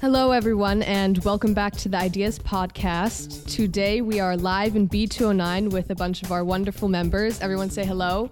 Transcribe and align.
Hello, 0.00 0.32
everyone, 0.32 0.82
and 0.82 1.22
welcome 1.24 1.54
back 1.54 1.74
to 1.76 1.88
the 1.88 1.98
Ideas 1.98 2.38
Podcast. 2.38 3.46
Today 3.46 4.00
we 4.00 4.18
are 4.18 4.36
live 4.36 4.74
in 4.74 4.88
B209 4.88 5.70
with 5.70 5.90
a 5.90 5.94
bunch 5.94 6.22
of 6.22 6.32
our 6.32 6.42
wonderful 6.42 6.88
members. 6.88 7.40
Everyone 7.40 7.70
say 7.70 7.84
hello. 7.84 8.30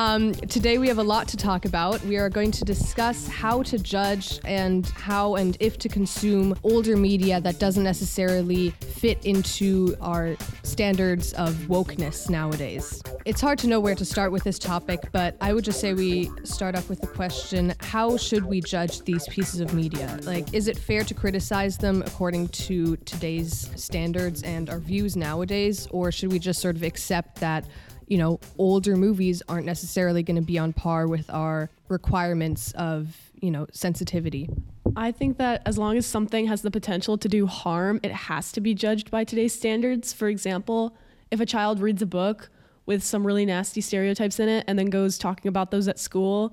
Um, 0.00 0.32
today 0.32 0.78
we 0.78 0.88
have 0.88 0.96
a 0.96 1.02
lot 1.02 1.28
to 1.28 1.36
talk 1.36 1.66
about. 1.66 2.02
We 2.04 2.16
are 2.16 2.30
going 2.30 2.52
to 2.52 2.64
discuss 2.64 3.28
how 3.28 3.62
to 3.64 3.78
judge 3.78 4.40
and 4.46 4.88
how 4.88 5.34
and 5.34 5.58
if 5.60 5.76
to 5.76 5.90
consume 5.90 6.56
older 6.62 6.96
media 6.96 7.38
that 7.42 7.58
doesn't 7.58 7.84
necessarily 7.84 8.70
fit 8.70 9.22
into 9.26 9.94
our 10.00 10.36
standards 10.62 11.34
of 11.34 11.52
wokeness 11.68 12.30
nowadays. 12.30 13.02
It's 13.26 13.42
hard 13.42 13.58
to 13.58 13.66
know 13.66 13.78
where 13.78 13.94
to 13.94 14.06
start 14.06 14.32
with 14.32 14.42
this 14.42 14.58
topic, 14.58 15.00
but 15.12 15.36
I 15.38 15.52
would 15.52 15.64
just 15.64 15.82
say 15.82 15.92
we 15.92 16.30
start 16.44 16.76
off 16.76 16.88
with 16.88 17.02
the 17.02 17.06
question 17.06 17.74
how 17.80 18.16
should 18.16 18.46
we 18.46 18.62
judge 18.62 19.02
these 19.02 19.28
pieces 19.28 19.60
of 19.60 19.74
media? 19.74 20.18
Like, 20.22 20.54
is 20.54 20.66
it 20.66 20.78
fair 20.78 21.04
to 21.04 21.12
criticize 21.12 21.76
them 21.76 22.02
according 22.06 22.48
to 22.48 22.96
today's 23.04 23.68
standards 23.76 24.44
and 24.44 24.70
our 24.70 24.78
views 24.78 25.14
nowadays, 25.14 25.86
or 25.90 26.10
should 26.10 26.32
we 26.32 26.38
just 26.38 26.62
sort 26.62 26.76
of 26.76 26.84
accept 26.84 27.38
that? 27.40 27.66
You 28.10 28.18
know, 28.18 28.40
older 28.58 28.96
movies 28.96 29.40
aren't 29.48 29.64
necessarily 29.64 30.24
going 30.24 30.34
to 30.34 30.42
be 30.42 30.58
on 30.58 30.72
par 30.72 31.06
with 31.06 31.30
our 31.30 31.70
requirements 31.88 32.72
of, 32.72 33.16
you 33.40 33.52
know, 33.52 33.68
sensitivity. 33.70 34.50
I 34.96 35.12
think 35.12 35.38
that 35.38 35.62
as 35.64 35.78
long 35.78 35.96
as 35.96 36.06
something 36.06 36.48
has 36.48 36.62
the 36.62 36.72
potential 36.72 37.16
to 37.16 37.28
do 37.28 37.46
harm, 37.46 38.00
it 38.02 38.10
has 38.10 38.50
to 38.52 38.60
be 38.60 38.74
judged 38.74 39.12
by 39.12 39.22
today's 39.22 39.54
standards. 39.54 40.12
For 40.12 40.26
example, 40.26 40.96
if 41.30 41.38
a 41.38 41.46
child 41.46 41.78
reads 41.78 42.02
a 42.02 42.06
book 42.06 42.50
with 42.84 43.04
some 43.04 43.24
really 43.24 43.46
nasty 43.46 43.80
stereotypes 43.80 44.40
in 44.40 44.48
it 44.48 44.64
and 44.66 44.76
then 44.76 44.86
goes 44.86 45.16
talking 45.16 45.48
about 45.48 45.70
those 45.70 45.86
at 45.86 46.00
school, 46.00 46.52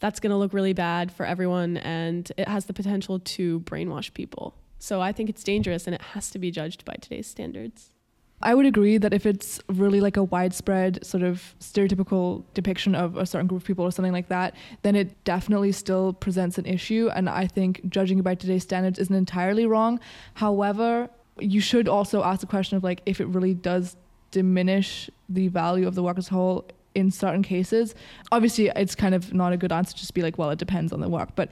that's 0.00 0.18
going 0.18 0.32
to 0.32 0.36
look 0.36 0.52
really 0.52 0.72
bad 0.72 1.12
for 1.12 1.24
everyone 1.24 1.76
and 1.76 2.32
it 2.36 2.48
has 2.48 2.64
the 2.64 2.72
potential 2.72 3.20
to 3.20 3.60
brainwash 3.60 4.12
people. 4.12 4.56
So 4.80 5.00
I 5.00 5.12
think 5.12 5.30
it's 5.30 5.44
dangerous 5.44 5.86
and 5.86 5.94
it 5.94 6.02
has 6.02 6.30
to 6.30 6.40
be 6.40 6.50
judged 6.50 6.84
by 6.84 6.96
today's 7.00 7.28
standards. 7.28 7.92
I 8.42 8.54
would 8.54 8.66
agree 8.66 8.98
that 8.98 9.14
if 9.14 9.24
it's 9.24 9.60
really 9.68 10.00
like 10.00 10.16
a 10.16 10.24
widespread 10.24 11.04
sort 11.04 11.22
of 11.22 11.54
stereotypical 11.58 12.44
depiction 12.52 12.94
of 12.94 13.16
a 13.16 13.24
certain 13.24 13.46
group 13.46 13.62
of 13.62 13.66
people 13.66 13.84
or 13.84 13.90
something 13.90 14.12
like 14.12 14.28
that, 14.28 14.54
then 14.82 14.94
it 14.94 15.24
definitely 15.24 15.72
still 15.72 16.12
presents 16.12 16.58
an 16.58 16.66
issue. 16.66 17.08
And 17.14 17.30
I 17.30 17.46
think 17.46 17.88
judging 17.88 18.20
by 18.20 18.34
today's 18.34 18.62
standards 18.62 18.98
isn't 18.98 19.14
entirely 19.14 19.66
wrong. 19.66 20.00
However, 20.34 21.08
you 21.38 21.60
should 21.60 21.88
also 21.88 22.22
ask 22.22 22.40
the 22.40 22.46
question 22.46 22.76
of 22.76 22.84
like 22.84 23.00
if 23.06 23.20
it 23.20 23.26
really 23.26 23.54
does 23.54 23.96
diminish 24.32 25.08
the 25.28 25.48
value 25.48 25.88
of 25.88 25.94
the 25.94 26.02
work 26.02 26.18
as 26.18 26.28
a 26.28 26.32
whole 26.32 26.68
in 26.94 27.10
certain 27.10 27.42
cases. 27.42 27.94
Obviously, 28.32 28.70
it's 28.76 28.94
kind 28.94 29.14
of 29.14 29.32
not 29.32 29.52
a 29.52 29.56
good 29.56 29.72
answer 29.72 29.92
to 29.92 29.98
just 29.98 30.14
be 30.14 30.22
like, 30.22 30.36
well, 30.36 30.50
it 30.50 30.58
depends 30.58 30.92
on 30.92 31.00
the 31.00 31.08
work. 31.08 31.30
But 31.36 31.50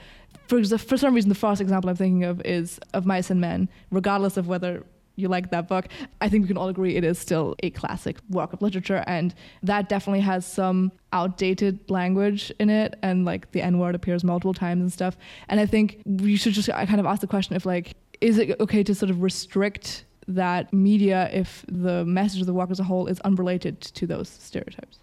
for, 0.48 0.62
for 0.78 0.96
some 0.96 1.14
reason, 1.14 1.28
the 1.28 1.34
first 1.34 1.60
example 1.60 1.88
I'm 1.90 1.96
thinking 1.96 2.24
of 2.24 2.40
is 2.44 2.78
of 2.92 3.06
Mice 3.06 3.30
and 3.30 3.40
Men, 3.40 3.68
regardless 3.90 4.36
of 4.36 4.48
whether 4.48 4.84
you 5.16 5.28
like 5.28 5.50
that 5.50 5.68
book, 5.68 5.86
I 6.20 6.28
think 6.28 6.42
we 6.42 6.48
can 6.48 6.56
all 6.56 6.68
agree 6.68 6.96
it 6.96 7.04
is 7.04 7.18
still 7.18 7.54
a 7.62 7.70
classic 7.70 8.18
work 8.30 8.52
of 8.52 8.62
literature. 8.62 9.04
And 9.06 9.34
that 9.62 9.88
definitely 9.88 10.20
has 10.20 10.46
some 10.46 10.92
outdated 11.12 11.90
language 11.90 12.52
in 12.58 12.70
it. 12.70 12.98
And 13.02 13.24
like 13.24 13.52
the 13.52 13.62
N 13.62 13.78
word 13.78 13.94
appears 13.94 14.24
multiple 14.24 14.54
times 14.54 14.80
and 14.80 14.92
stuff. 14.92 15.16
And 15.48 15.60
I 15.60 15.66
think 15.66 16.02
we 16.04 16.36
should 16.36 16.52
just 16.52 16.68
I 16.70 16.86
kind 16.86 17.00
of 17.00 17.06
ask 17.06 17.20
the 17.20 17.26
question 17.26 17.56
if 17.56 17.64
like, 17.66 17.94
is 18.20 18.38
it 18.38 18.58
okay 18.60 18.82
to 18.82 18.94
sort 18.94 19.10
of 19.10 19.22
restrict 19.22 20.04
that 20.26 20.72
media 20.72 21.28
if 21.32 21.64
the 21.68 22.04
message 22.04 22.40
of 22.40 22.46
the 22.46 22.54
work 22.54 22.70
as 22.70 22.80
a 22.80 22.84
whole 22.84 23.06
is 23.06 23.20
unrelated 23.20 23.80
to 23.80 24.06
those 24.06 24.28
stereotypes? 24.28 24.98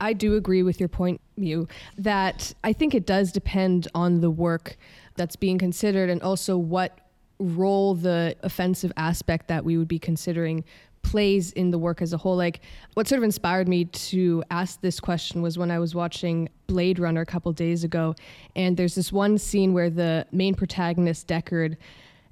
I 0.00 0.14
do 0.14 0.34
agree 0.34 0.64
with 0.64 0.80
your 0.80 0.88
point, 0.88 1.20
Mew, 1.36 1.68
that 1.96 2.52
I 2.64 2.72
think 2.72 2.92
it 2.92 3.06
does 3.06 3.30
depend 3.30 3.86
on 3.94 4.20
the 4.20 4.30
work 4.30 4.76
that's 5.14 5.36
being 5.36 5.58
considered 5.58 6.10
and 6.10 6.20
also 6.22 6.58
what 6.58 6.98
role 7.42 7.94
the 7.94 8.36
offensive 8.42 8.92
aspect 8.96 9.48
that 9.48 9.64
we 9.64 9.76
would 9.76 9.88
be 9.88 9.98
considering 9.98 10.64
plays 11.02 11.52
in 11.52 11.70
the 11.70 11.78
work 11.78 12.00
as 12.00 12.12
a 12.12 12.16
whole. 12.16 12.36
Like, 12.36 12.60
what 12.94 13.08
sort 13.08 13.18
of 13.18 13.24
inspired 13.24 13.68
me 13.68 13.86
to 13.86 14.42
ask 14.50 14.80
this 14.80 15.00
question 15.00 15.42
was 15.42 15.58
when 15.58 15.70
I 15.70 15.78
was 15.78 15.94
watching 15.94 16.48
Blade 16.68 16.98
Runner 16.98 17.20
a 17.20 17.26
couple 17.26 17.52
days 17.52 17.84
ago, 17.84 18.14
and 18.54 18.76
there's 18.76 18.94
this 18.94 19.12
one 19.12 19.36
scene 19.38 19.72
where 19.72 19.90
the 19.90 20.26
main 20.32 20.54
protagonist, 20.54 21.26
Deckard, 21.26 21.76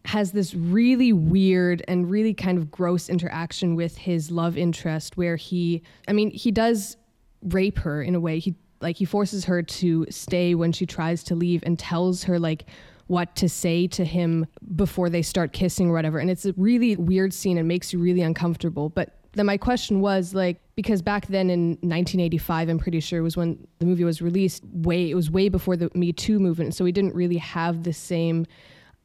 has 0.07 0.33
this 0.33 0.55
really 0.55 1.13
weird 1.13 1.83
and 1.89 2.11
really 2.11 2.33
kind 2.33 2.57
of 2.57 2.71
gross 2.71 3.09
interaction 3.09 3.75
with 3.75 3.99
his 3.99 4.31
love 4.31 4.57
interest 4.57 5.17
where 5.17 5.37
he, 5.37 5.83
I 6.09 6.13
mean, 6.13 6.31
he 6.31 6.51
does 6.51 6.97
rape 7.43 7.79
her 7.81 8.03
in 8.03 8.15
a 8.15 8.21
way. 8.21 8.39
He, 8.39 8.55
like, 8.81 8.97
he 8.97 9.05
forces 9.05 9.45
her 9.45 9.63
to 9.63 10.07
stay 10.09 10.55
when 10.55 10.73
she 10.73 10.87
tries 10.87 11.23
to 11.25 11.35
leave 11.35 11.63
and 11.67 11.79
tells 11.79 12.25
her, 12.25 12.39
like, 12.39 12.67
what 13.11 13.35
to 13.35 13.49
say 13.49 13.89
to 13.89 14.05
him 14.05 14.47
before 14.77 15.11
they 15.11 15.21
start 15.21 15.53
kissing 15.53 15.91
or 15.91 15.93
whatever. 15.93 16.21
And 16.21 16.31
it's 16.31 16.47
a 16.47 16.55
really 16.57 16.95
weird 16.95 17.35
scene 17.35 17.59
and 17.59 17.67
makes 17.67 17.93
you 17.93 17.99
really 17.99 18.23
uncomfortable. 18.23 18.89
But 18.89 19.17
then 19.33 19.47
my 19.47 19.57
question 19.57 20.01
was 20.01 20.33
like 20.33 20.61
because 20.77 21.03
back 21.03 21.27
then 21.27 21.51
in 21.51 21.71
1985 21.83 22.69
i'm 22.69 22.81
pretty 22.81 22.99
sure 22.99 23.23
was 23.23 23.37
when 23.37 23.65
the 23.79 23.87
movie 23.87 24.03
was 24.03 24.21
released 24.21 24.65
way 24.73 25.09
it 25.09 25.15
was 25.15 25.31
way 25.31 25.49
before 25.49 25.77
the 25.77 25.89
me 25.95 26.13
too 26.13 26.41
movement 26.41 26.75
so 26.75 26.83
we 26.83 26.91
didn't 26.91 27.15
really 27.15 27.37
have 27.37 27.85
the 27.85 27.93
same 27.93 28.45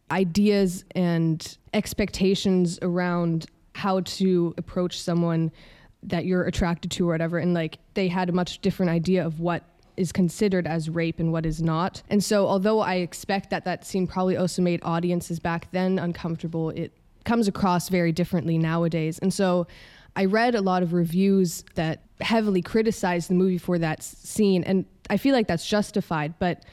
ideas 0.09 0.83
and 0.95 1.59
expectations 1.75 2.79
around 2.81 3.45
how 3.75 3.99
to 3.99 4.51
approach 4.57 4.99
someone 4.99 5.51
that 6.01 6.25
you're 6.25 6.45
attracted 6.45 6.89
to 6.89 7.07
or 7.07 7.11
whatever 7.11 7.37
and 7.37 7.53
like 7.53 7.77
they 7.93 8.07
had 8.07 8.27
a 8.27 8.31
much 8.31 8.61
different 8.61 8.89
idea 8.89 9.23
of 9.23 9.39
what 9.39 9.63
is 9.97 10.11
considered 10.11 10.67
as 10.67 10.89
rape 10.89 11.19
and 11.19 11.31
what 11.31 11.45
is 11.45 11.61
not. 11.61 12.01
And 12.09 12.23
so, 12.23 12.47
although 12.47 12.79
I 12.79 12.95
expect 12.95 13.49
that 13.49 13.65
that 13.65 13.85
scene 13.85 14.07
probably 14.07 14.37
also 14.37 14.61
made 14.61 14.79
audiences 14.83 15.39
back 15.39 15.71
then 15.71 15.99
uncomfortable, 15.99 16.69
it 16.71 16.93
comes 17.23 17.47
across 17.47 17.89
very 17.89 18.11
differently 18.11 18.57
nowadays. 18.57 19.19
And 19.19 19.33
so, 19.33 19.67
I 20.15 20.25
read 20.25 20.55
a 20.55 20.61
lot 20.61 20.81
of 20.81 20.93
reviews 20.93 21.65
that 21.75 22.03
heavily 22.21 22.61
criticized 22.61 23.29
the 23.29 23.33
movie 23.33 23.57
for 23.57 23.77
that 23.79 24.01
scene, 24.01 24.63
and 24.63 24.85
I 25.09 25.17
feel 25.17 25.33
like 25.35 25.47
that's 25.47 25.67
justified. 25.67 26.35
But 26.39 26.63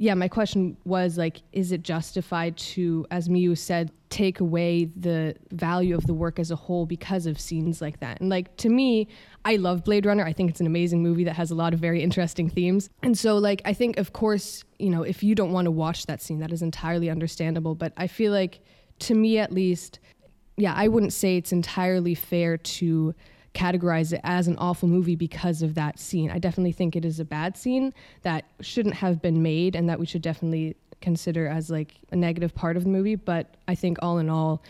yeah, 0.00 0.14
my 0.14 0.28
question 0.28 0.78
was 0.86 1.18
like, 1.18 1.42
is 1.52 1.72
it 1.72 1.82
justified 1.82 2.56
to, 2.56 3.06
as 3.10 3.28
Miu 3.28 3.56
said, 3.56 3.92
take 4.08 4.40
away 4.40 4.86
the 4.96 5.36
value 5.52 5.94
of 5.94 6.06
the 6.06 6.14
work 6.14 6.38
as 6.38 6.50
a 6.50 6.56
whole 6.56 6.86
because 6.86 7.26
of 7.26 7.38
scenes 7.38 7.82
like 7.82 8.00
that? 8.00 8.18
And 8.18 8.30
like 8.30 8.56
to 8.56 8.70
me, 8.70 9.08
I 9.44 9.56
love 9.56 9.84
Blade 9.84 10.06
Runner. 10.06 10.24
I 10.24 10.32
think 10.32 10.48
it's 10.48 10.60
an 10.60 10.66
amazing 10.66 11.02
movie 11.02 11.24
that 11.24 11.36
has 11.36 11.50
a 11.50 11.54
lot 11.54 11.74
of 11.74 11.80
very 11.80 12.02
interesting 12.02 12.48
themes. 12.48 12.88
And 13.02 13.16
so 13.16 13.36
like 13.36 13.60
I 13.66 13.74
think 13.74 13.98
of 13.98 14.14
course, 14.14 14.64
you 14.78 14.88
know, 14.88 15.02
if 15.02 15.22
you 15.22 15.34
don't 15.34 15.52
want 15.52 15.66
to 15.66 15.70
watch 15.70 16.06
that 16.06 16.22
scene, 16.22 16.38
that 16.38 16.50
is 16.50 16.62
entirely 16.62 17.10
understandable. 17.10 17.74
But 17.74 17.92
I 17.98 18.06
feel 18.06 18.32
like 18.32 18.60
to 19.00 19.14
me 19.14 19.36
at 19.36 19.52
least, 19.52 19.98
yeah, 20.56 20.72
I 20.74 20.88
wouldn't 20.88 21.12
say 21.12 21.36
it's 21.36 21.52
entirely 21.52 22.14
fair 22.14 22.56
to 22.56 23.14
categorize 23.54 24.12
it 24.12 24.20
as 24.22 24.46
an 24.46 24.56
awful 24.58 24.88
movie 24.88 25.16
because 25.16 25.62
of 25.62 25.74
that 25.74 25.98
scene. 25.98 26.30
I 26.30 26.38
definitely 26.38 26.72
think 26.72 26.94
it 26.94 27.04
is 27.04 27.18
a 27.18 27.24
bad 27.24 27.56
scene 27.56 27.92
that 28.22 28.44
shouldn't 28.60 28.94
have 28.96 29.20
been 29.20 29.42
made 29.42 29.74
and 29.74 29.88
that 29.88 29.98
we 29.98 30.06
should 30.06 30.22
definitely 30.22 30.76
consider 31.00 31.46
as 31.48 31.70
like 31.70 31.94
a 32.12 32.16
negative 32.16 32.54
part 32.54 32.76
of 32.76 32.84
the 32.84 32.90
movie. 32.90 33.16
But 33.16 33.56
I 33.66 33.74
think 33.74 33.98
all 34.02 34.18
in 34.18 34.28
all, 34.28 34.62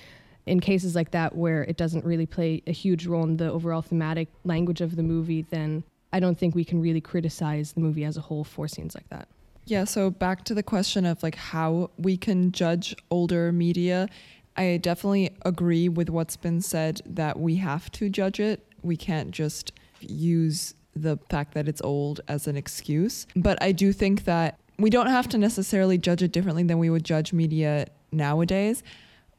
in 0.47 0.61
cases 0.61 0.95
like 0.95 1.11
that 1.11 1.37
where 1.37 1.63
it 1.65 1.77
doesn't 1.77 2.05
really 2.05 2.27
play 2.27 2.63
a 2.67 2.73
huge 2.73 3.07
role 3.07 3.25
in 3.25 3.37
the 3.37 3.51
overall 3.51 3.83
thematic 3.83 4.29
language 4.45 4.81
of 4.81 4.97
the 4.97 5.03
movie, 5.03 5.43
then 5.43 5.85
I 6.13 6.21
don't 6.21 6.39
think 6.39 6.55
we 6.55 6.65
can 6.65 6.81
really 6.81 7.01
criticize 7.01 7.73
the 7.73 7.81
movie 7.81 8.05
as 8.05 8.17
a 8.17 8.21
whole 8.21 8.45
for 8.45 8.67
scenes 8.67 8.95
like 8.95 9.09
that. 9.11 9.29
Yeah, 9.67 9.85
so 9.85 10.11
back 10.11 10.45
to 10.45 10.55
the 10.55 10.63
question 10.63 11.05
of 11.05 11.23
like 11.23 11.37
how 11.37 11.91
we 11.99 12.17
can 12.17 12.51
judge 12.51 12.97
older 13.11 13.53
media. 13.53 14.09
I 14.57 14.79
definitely 14.79 15.31
agree 15.43 15.89
with 15.89 16.10
what's 16.10 16.37
been 16.37 16.60
said 16.60 17.01
that 17.07 17.39
we 17.39 17.57
have 17.57 17.91
to 17.93 18.10
judge 18.10 18.41
it 18.41 18.66
we 18.82 18.97
can't 18.97 19.30
just 19.30 19.72
use 20.00 20.74
the 20.94 21.18
fact 21.28 21.54
that 21.54 21.68
it's 21.68 21.80
old 21.82 22.21
as 22.28 22.47
an 22.47 22.56
excuse. 22.56 23.27
But 23.36 23.62
I 23.62 23.72
do 23.72 23.92
think 23.92 24.24
that 24.24 24.59
we 24.78 24.91
don't 24.91 25.09
have 25.09 25.28
to 25.28 25.38
necessarily 25.38 25.98
judge 25.98 26.22
it 26.22 26.32
differently 26.32 26.62
than 26.62 26.78
we 26.78 26.91
would 26.91 27.04
judge 27.04 27.32
media 27.32 27.86
nowadays. 28.12 28.82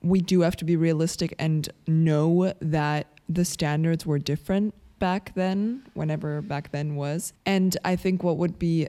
We 0.01 0.21
do 0.21 0.41
have 0.41 0.55
to 0.57 0.65
be 0.65 0.75
realistic 0.75 1.33
and 1.39 1.67
know 1.88 2.53
that 2.59 3.07
the 3.27 3.45
standards 3.45 4.05
were 4.05 4.19
different 4.19 4.73
back 4.99 5.33
then, 5.35 5.83
whenever 5.93 6.41
back 6.41 6.71
then 6.71 6.95
was. 6.95 7.33
And 7.45 7.75
I 7.83 7.95
think 7.95 8.23
what 8.23 8.38
would 8.38 8.59
be 8.59 8.88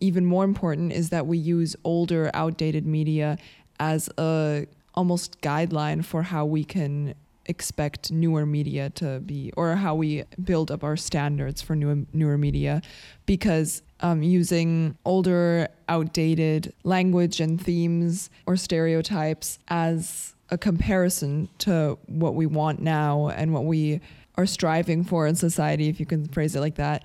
even 0.00 0.24
more 0.24 0.44
important 0.44 0.92
is 0.92 1.10
that 1.10 1.26
we 1.26 1.38
use 1.38 1.76
older, 1.84 2.30
outdated 2.34 2.86
media 2.86 3.38
as 3.80 4.08
a 4.18 4.66
almost 4.94 5.40
guideline 5.40 6.04
for 6.04 6.22
how 6.22 6.44
we 6.44 6.64
can 6.64 7.14
expect 7.46 8.10
newer 8.10 8.44
media 8.44 8.90
to 8.90 9.20
be 9.20 9.52
or 9.56 9.76
how 9.76 9.94
we 9.94 10.24
build 10.42 10.70
up 10.70 10.84
our 10.84 10.96
standards 10.96 11.62
for 11.62 11.74
newer, 11.74 11.98
newer 12.12 12.36
media 12.36 12.82
because 13.24 13.82
um, 14.00 14.22
using 14.22 14.96
older 15.04 15.68
outdated 15.88 16.72
language 16.84 17.40
and 17.40 17.60
themes 17.60 18.30
or 18.46 18.56
stereotypes 18.56 19.58
as 19.68 20.34
a 20.50 20.58
comparison 20.58 21.48
to 21.58 21.98
what 22.06 22.34
we 22.34 22.46
want 22.46 22.80
now 22.80 23.28
and 23.28 23.52
what 23.52 23.64
we 23.64 24.00
are 24.36 24.46
striving 24.46 25.02
for 25.02 25.26
in 25.26 25.34
society, 25.34 25.88
if 25.88 25.98
you 25.98 26.06
can 26.06 26.28
phrase 26.28 26.54
it 26.54 26.60
like 26.60 26.76
that, 26.76 27.04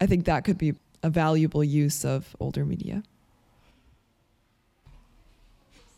I 0.00 0.06
think 0.06 0.24
that 0.24 0.44
could 0.44 0.58
be 0.58 0.74
a 1.02 1.10
valuable 1.10 1.62
use 1.62 2.04
of 2.04 2.34
older 2.40 2.64
media. 2.64 3.02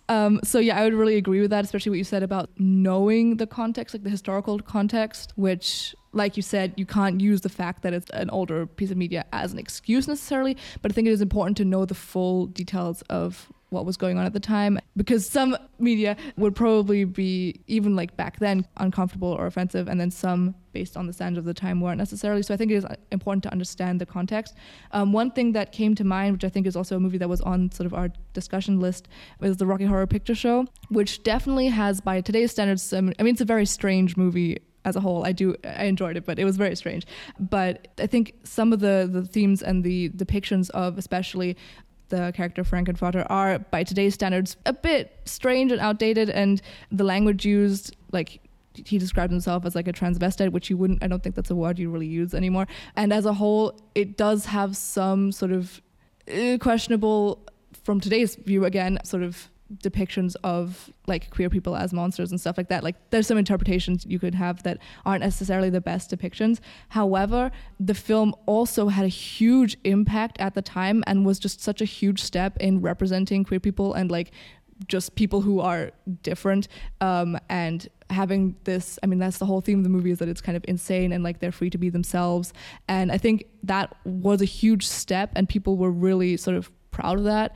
Um, 0.09 0.41
so 0.45 0.59
yeah, 0.59 0.79
I 0.79 0.85
would 0.85 0.95
really 0.95 1.17
agree 1.17 1.41
with 1.41 1.51
that, 1.51 1.65
especially 1.65 1.91
what 1.91 1.99
you 1.99 2.05
said 2.05 2.23
about 2.23 2.51
knowing 2.59 3.39
the 3.39 3.47
context, 3.47 3.95
like 3.95 4.05
the 4.05 4.11
historical 4.11 4.59
context, 4.59 5.33
which, 5.37 5.95
like 6.13 6.37
you 6.37 6.43
said, 6.43 6.75
you 6.77 6.85
can't 6.85 7.21
use 7.21 7.41
the 7.41 7.49
fact 7.49 7.83
that 7.83 7.95
it's 7.95 8.11
an 8.11 8.29
older 8.31 8.67
piece 8.67 8.91
of 8.91 8.97
media 8.97 9.25
as 9.33 9.53
an 9.53 9.59
excuse 9.59 10.07
necessarily. 10.07 10.57
But 10.83 10.93
I 10.93 10.95
think 10.95 11.09
it 11.09 11.13
is 11.13 11.23
important 11.23 11.57
to 11.57 11.65
know 11.65 11.87
the 11.87 11.95
full 11.95 12.47
details 12.47 13.03
of 13.09 13.51
what 13.75 13.85
was 13.85 13.97
going 13.97 14.17
on 14.17 14.25
at 14.25 14.33
the 14.33 14.41
time 14.41 14.79
because 14.97 15.27
some 15.27 15.57
media 15.79 16.17
would 16.37 16.55
probably 16.55 17.05
be 17.05 17.61
even 17.67 17.95
like 17.95 18.17
back 18.17 18.39
then 18.39 18.67
uncomfortable 18.79 19.29
or 19.29 19.47
offensive 19.47 19.89
and 19.89 20.01
then 20.01 20.11
some 20.11 20.55
based 20.73 20.97
on 20.97 21.07
the 21.07 21.13
standards 21.13 21.39
of 21.39 21.45
the 21.45 21.55
time 21.55 21.81
weren't 21.81 21.99
necessarily 21.99 22.43
so 22.43 22.55
i 22.55 22.57
think 22.57 22.71
it 22.71 22.77
is 22.77 22.87
important 23.11 23.43
to 23.43 23.51
understand 23.51 24.01
the 24.01 24.07
context 24.07 24.55
um, 24.93 25.13
one 25.13 25.31
thing 25.31 25.53
that 25.53 25.73
came 25.73 25.95
to 25.95 26.05
mind 26.05 26.33
which 26.33 26.45
i 26.45 26.49
think 26.49 26.67
is 26.67 26.77
also 26.77 26.97
a 26.97 27.01
movie 27.01 27.19
that 27.19 27.29
was 27.29 27.41
on 27.43 27.71
sort 27.73 27.87
of 27.87 27.93
our 27.93 28.09
discussion 28.33 28.81
list 28.81 29.09
is 29.43 29.57
the 29.59 29.67
rocky 29.67 29.85
horror 29.85 30.07
picture 30.07 30.35
show 30.35 30.65
which 30.89 31.23
definitely 31.23 31.67
has 31.67 32.01
by 32.01 32.21
today's 32.21 32.51
standards 32.51 32.93
i 32.93 33.01
mean 33.01 33.15
it's 33.19 33.41
a 33.41 33.45
very 33.45 33.67
strange 33.67 34.17
movie 34.17 34.59
as 34.85 34.97
a 34.97 35.01
whole. 35.01 35.25
I 35.25 35.33
do 35.33 35.57
I 35.65 35.85
enjoyed 35.85 36.17
it, 36.17 36.25
but 36.25 36.39
it 36.39 36.45
was 36.45 36.57
very 36.57 36.77
strange. 36.77 37.07
But 37.39 37.89
I 37.99 38.07
think 38.07 38.35
some 38.45 38.73
of 38.73 38.81
the 38.81 39.09
the 39.11 39.25
themes 39.25 39.63
and 39.63 39.83
the 39.83 40.11
depictions 40.11 40.71
of 40.71 40.99
especially 40.99 41.57
the 42.09 42.33
character 42.35 42.65
Frank-N-Furter 42.65 43.27
are, 43.31 43.59
by 43.59 43.85
today's 43.85 44.15
standards, 44.15 44.57
a 44.67 44.73
bit 44.73 45.21
strange 45.25 45.73
and 45.73 45.81
outdated, 45.81 46.31
and 46.31 46.61
the 46.93 47.05
language 47.05 47.45
used, 47.45 47.97
like 48.13 48.41
he 48.75 48.99
described 48.99 49.31
himself 49.31 49.65
as 49.65 49.75
like 49.75 49.89
a 49.89 49.93
transvestite, 49.93 50.51
which 50.53 50.69
you 50.69 50.77
wouldn't, 50.77 51.03
I 51.03 51.07
don't 51.07 51.23
think 51.23 51.35
that's 51.35 51.51
a 51.51 51.55
word 51.55 51.79
you 51.79 51.91
really 51.91 52.07
use 52.07 52.35
anymore. 52.35 52.67
And 52.97 53.13
as 53.13 53.25
a 53.25 53.33
whole, 53.33 53.79
it 53.95 54.17
does 54.17 54.47
have 54.47 54.77
some 54.77 55.33
sort 55.33 55.53
of 55.53 55.81
uh, 56.33 56.59
questionable, 56.61 57.47
from 57.85 58.01
today's 58.01 58.35
view 58.37 58.65
again, 58.65 58.99
sort 59.05 59.23
of 59.23 59.49
depictions 59.83 60.37
of 60.45 60.93
like 61.07 61.31
queer 61.31 61.51
people 61.51 61.77
as 61.77 61.93
monsters 61.93 62.31
and 62.31 62.41
stuff 62.41 62.57
like 62.57 62.69
that. 62.69 62.85
Like 62.85 62.97
there's 63.11 63.27
some 63.27 63.39
interpretations 63.39 64.05
you 64.07 64.19
could 64.19 64.35
have 64.35 64.63
that 64.63 64.79
aren't 65.05 65.23
necessarily 65.23 65.71
the 65.71 65.81
best 65.81 66.11
depictions. 66.11 66.61
However, 66.91 67.51
the 67.81 67.95
film 67.95 68.35
also 68.47 68.89
had 68.89 69.05
a 69.05 69.09
huge 69.09 69.77
impact 69.85 70.39
at 70.41 70.55
the 70.55 70.63
time 70.63 71.03
and 71.07 71.25
was 71.25 71.39
just 71.39 71.61
such 71.61 71.81
a 71.81 71.85
huge 71.85 72.23
step 72.23 72.57
in 72.59 72.81
representing 72.81 73.45
queer 73.45 73.61
people 73.61 73.95
and 73.95 74.11
like 74.11 74.33
just 74.89 75.15
people 75.15 75.41
who 75.41 75.61
are 75.61 75.93
different 76.23 76.69
um, 77.01 77.39
and 77.49 77.89
having 78.11 78.55
this 78.65 78.99
i 79.03 79.07
mean 79.07 79.19
that's 79.19 79.39
the 79.39 79.47
whole 79.47 79.61
theme 79.61 79.79
of 79.79 79.85
the 79.85 79.91
movie 79.91 80.11
is 80.11 80.19
that 80.19 80.29
it's 80.29 80.43
kind 80.43 80.57
of 80.57 80.65
insane 80.69 81.11
and 81.11 81.25
like 81.25 81.41
they're 81.41 81.51
free 81.51 81.71
to 81.71 81.79
be 81.79 81.89
themselves 81.89 82.53
and 82.87 83.11
i 83.11 83.17
think 83.17 83.45
that 83.63 83.97
was 84.05 84.43
a 84.43 84.45
huge 84.45 84.87
step 84.87 85.33
and 85.35 85.49
people 85.49 85.77
were 85.79 85.91
really 85.91 86.37
sort 86.37 86.57
of 86.57 86.71
proud 86.91 87.19
of 87.19 87.25
that 87.25 87.55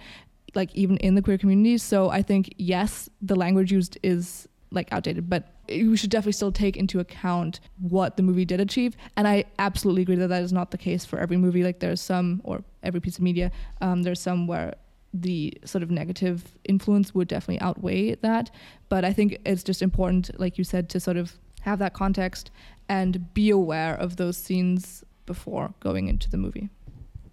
like 0.54 0.74
even 0.74 0.96
in 0.98 1.14
the 1.14 1.22
queer 1.22 1.38
community. 1.38 1.78
So 1.78 2.10
I 2.10 2.22
think 2.22 2.54
yes, 2.58 3.08
the 3.20 3.36
language 3.36 3.72
used 3.72 3.98
is 4.02 4.48
like 4.70 4.88
outdated, 4.92 5.30
but 5.30 5.54
we 5.68 5.96
should 5.96 6.10
definitely 6.10 6.32
still 6.32 6.52
take 6.52 6.76
into 6.76 7.00
account 7.00 7.60
what 7.80 8.16
the 8.16 8.22
movie 8.22 8.44
did 8.44 8.60
achieve. 8.60 8.96
And 9.16 9.26
I 9.26 9.44
absolutely 9.58 10.02
agree 10.02 10.16
that 10.16 10.28
that 10.28 10.42
is 10.42 10.52
not 10.52 10.70
the 10.70 10.78
case 10.78 11.04
for 11.04 11.18
every 11.18 11.36
movie. 11.36 11.62
Like 11.62 11.80
there's 11.80 12.00
some, 12.00 12.40
or 12.44 12.62
every 12.82 13.00
piece 13.00 13.16
of 13.16 13.22
media, 13.22 13.50
um, 13.80 14.02
there's 14.02 14.20
some 14.20 14.46
where 14.46 14.74
the 15.14 15.56
sort 15.64 15.82
of 15.82 15.90
negative 15.90 16.44
influence 16.64 17.14
would 17.14 17.28
definitely 17.28 17.60
outweigh 17.60 18.14
that. 18.16 18.50
But 18.88 19.04
I 19.04 19.12
think 19.12 19.38
it's 19.44 19.62
just 19.62 19.82
important, 19.82 20.38
like 20.38 20.58
you 20.58 20.64
said, 20.64 20.88
to 20.90 21.00
sort 21.00 21.16
of 21.16 21.32
have 21.62 21.78
that 21.78 21.94
context 21.94 22.50
and 22.88 23.32
be 23.34 23.50
aware 23.50 23.94
of 23.94 24.16
those 24.16 24.36
scenes 24.36 25.04
before 25.26 25.74
going 25.80 26.08
into 26.08 26.30
the 26.30 26.36
movie. 26.36 26.68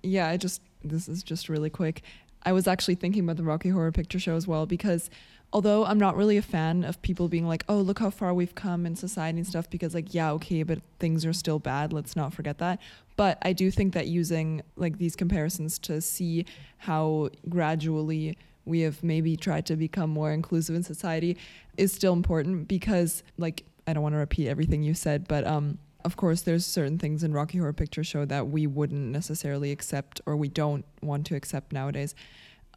Yeah, 0.03 0.27
I 0.27 0.37
just 0.37 0.61
this 0.83 1.09
is 1.09 1.23
just 1.23 1.49
really 1.49 1.69
quick. 1.69 2.03
I 2.45 2.53
was 2.53 2.67
actually 2.67 2.95
thinking 2.95 3.23
about 3.23 3.37
the 3.37 3.43
Rocky 3.43 3.69
Horror 3.69 3.91
Picture 3.91 4.19
Show 4.19 4.35
as 4.35 4.47
well 4.47 4.65
because 4.65 5.09
although 5.51 5.85
I'm 5.85 5.97
not 5.97 6.15
really 6.15 6.37
a 6.37 6.41
fan 6.41 6.83
of 6.83 7.01
people 7.01 7.27
being 7.27 7.47
like, 7.47 7.63
"Oh, 7.67 7.79
look 7.79 7.99
how 7.99 8.09
far 8.09 8.33
we've 8.33 8.55
come 8.55 8.85
in 8.85 8.95
society 8.95 9.39
and 9.39 9.47
stuff," 9.47 9.69
because 9.69 9.95
like, 9.95 10.13
yeah, 10.13 10.31
okay, 10.33 10.63
but 10.63 10.79
things 10.99 11.25
are 11.25 11.33
still 11.33 11.59
bad. 11.59 11.91
Let's 11.91 12.15
not 12.15 12.33
forget 12.33 12.57
that. 12.59 12.79
But 13.15 13.37
I 13.41 13.53
do 13.53 13.71
think 13.71 13.93
that 13.93 14.07
using 14.07 14.61
like 14.75 14.97
these 14.97 15.15
comparisons 15.15 15.79
to 15.79 16.01
see 16.01 16.45
how 16.79 17.29
gradually 17.49 18.37
we 18.65 18.81
have 18.81 19.03
maybe 19.03 19.37
tried 19.37 19.65
to 19.67 19.75
become 19.75 20.09
more 20.09 20.31
inclusive 20.31 20.75
in 20.75 20.83
society 20.83 21.37
is 21.77 21.93
still 21.93 22.13
important 22.13 22.67
because 22.67 23.23
like 23.37 23.63
I 23.87 23.93
don't 23.93 24.03
want 24.03 24.13
to 24.13 24.19
repeat 24.19 24.47
everything 24.47 24.83
you 24.83 24.93
said, 24.93 25.27
but 25.27 25.45
um 25.47 25.79
of 26.05 26.15
course, 26.17 26.41
there's 26.41 26.65
certain 26.67 26.99
things 26.99 27.23
in 27.23 27.33
Rocky 27.33 27.57
Horror 27.57 27.73
Picture 27.73 28.03
Show 28.03 28.25
that 28.25 28.47
we 28.47 28.67
wouldn't 28.67 29.11
necessarily 29.11 29.71
accept 29.71 30.21
or 30.27 30.37
we 30.37 30.47
don't 30.47 30.85
want 31.01 31.25
to 31.25 31.35
accept 31.35 31.73
nowadays. 31.73 32.13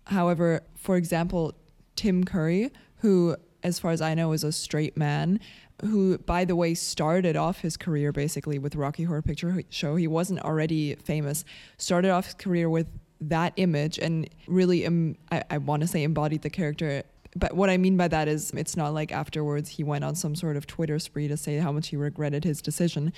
However, 0.06 0.62
for 0.74 0.96
example, 0.96 1.52
Tim 1.94 2.24
Curry, 2.24 2.70
who, 2.96 3.36
as 3.62 3.78
far 3.78 3.90
as 3.90 4.00
I 4.00 4.14
know, 4.14 4.32
is 4.32 4.44
a 4.44 4.50
straight 4.50 4.96
man, 4.96 5.40
who, 5.82 6.16
by 6.16 6.46
the 6.46 6.56
way, 6.56 6.72
started 6.72 7.36
off 7.36 7.60
his 7.60 7.76
career 7.76 8.12
basically 8.12 8.58
with 8.58 8.74
Rocky 8.74 9.04
Horror 9.04 9.20
Picture 9.20 9.62
Show. 9.68 9.96
He 9.96 10.08
wasn't 10.08 10.40
already 10.40 10.94
famous, 10.94 11.44
started 11.76 12.10
off 12.10 12.24
his 12.24 12.34
career 12.34 12.70
with 12.70 12.86
that 13.20 13.52
image 13.56 13.98
and 13.98 14.26
really, 14.46 14.86
um, 14.86 15.16
I, 15.30 15.44
I 15.50 15.58
want 15.58 15.82
to 15.82 15.86
say, 15.86 16.02
embodied 16.02 16.40
the 16.40 16.50
character 16.50 17.02
but 17.36 17.54
what 17.54 17.70
I 17.70 17.76
mean 17.76 17.96
by 17.96 18.08
that 18.08 18.28
is 18.28 18.50
it's 18.52 18.76
not 18.76 18.94
like 18.94 19.12
afterwards 19.12 19.68
he 19.68 19.84
went 19.84 20.04
on 20.04 20.14
some 20.14 20.34
sort 20.34 20.56
of 20.56 20.66
Twitter 20.66 20.98
spree 20.98 21.28
to 21.28 21.36
say 21.36 21.58
how 21.58 21.72
much 21.72 21.88
he 21.88 21.96
regretted 21.96 22.44
his 22.44 22.62
decision. 22.62 23.12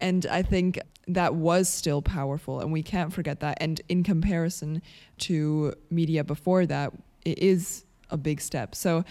And 0.00 0.26
I 0.26 0.42
think 0.42 0.78
that 1.08 1.34
was 1.34 1.68
still 1.68 2.02
powerful 2.02 2.60
and 2.60 2.72
we 2.72 2.82
can't 2.82 3.12
forget 3.12 3.40
that. 3.40 3.58
And 3.60 3.80
in 3.88 4.02
comparison 4.02 4.82
to 5.18 5.74
media 5.90 6.24
before 6.24 6.66
that, 6.66 6.92
it 7.24 7.38
is 7.38 7.84
a 8.10 8.16
big 8.16 8.40
step. 8.40 8.74
So 8.74 9.04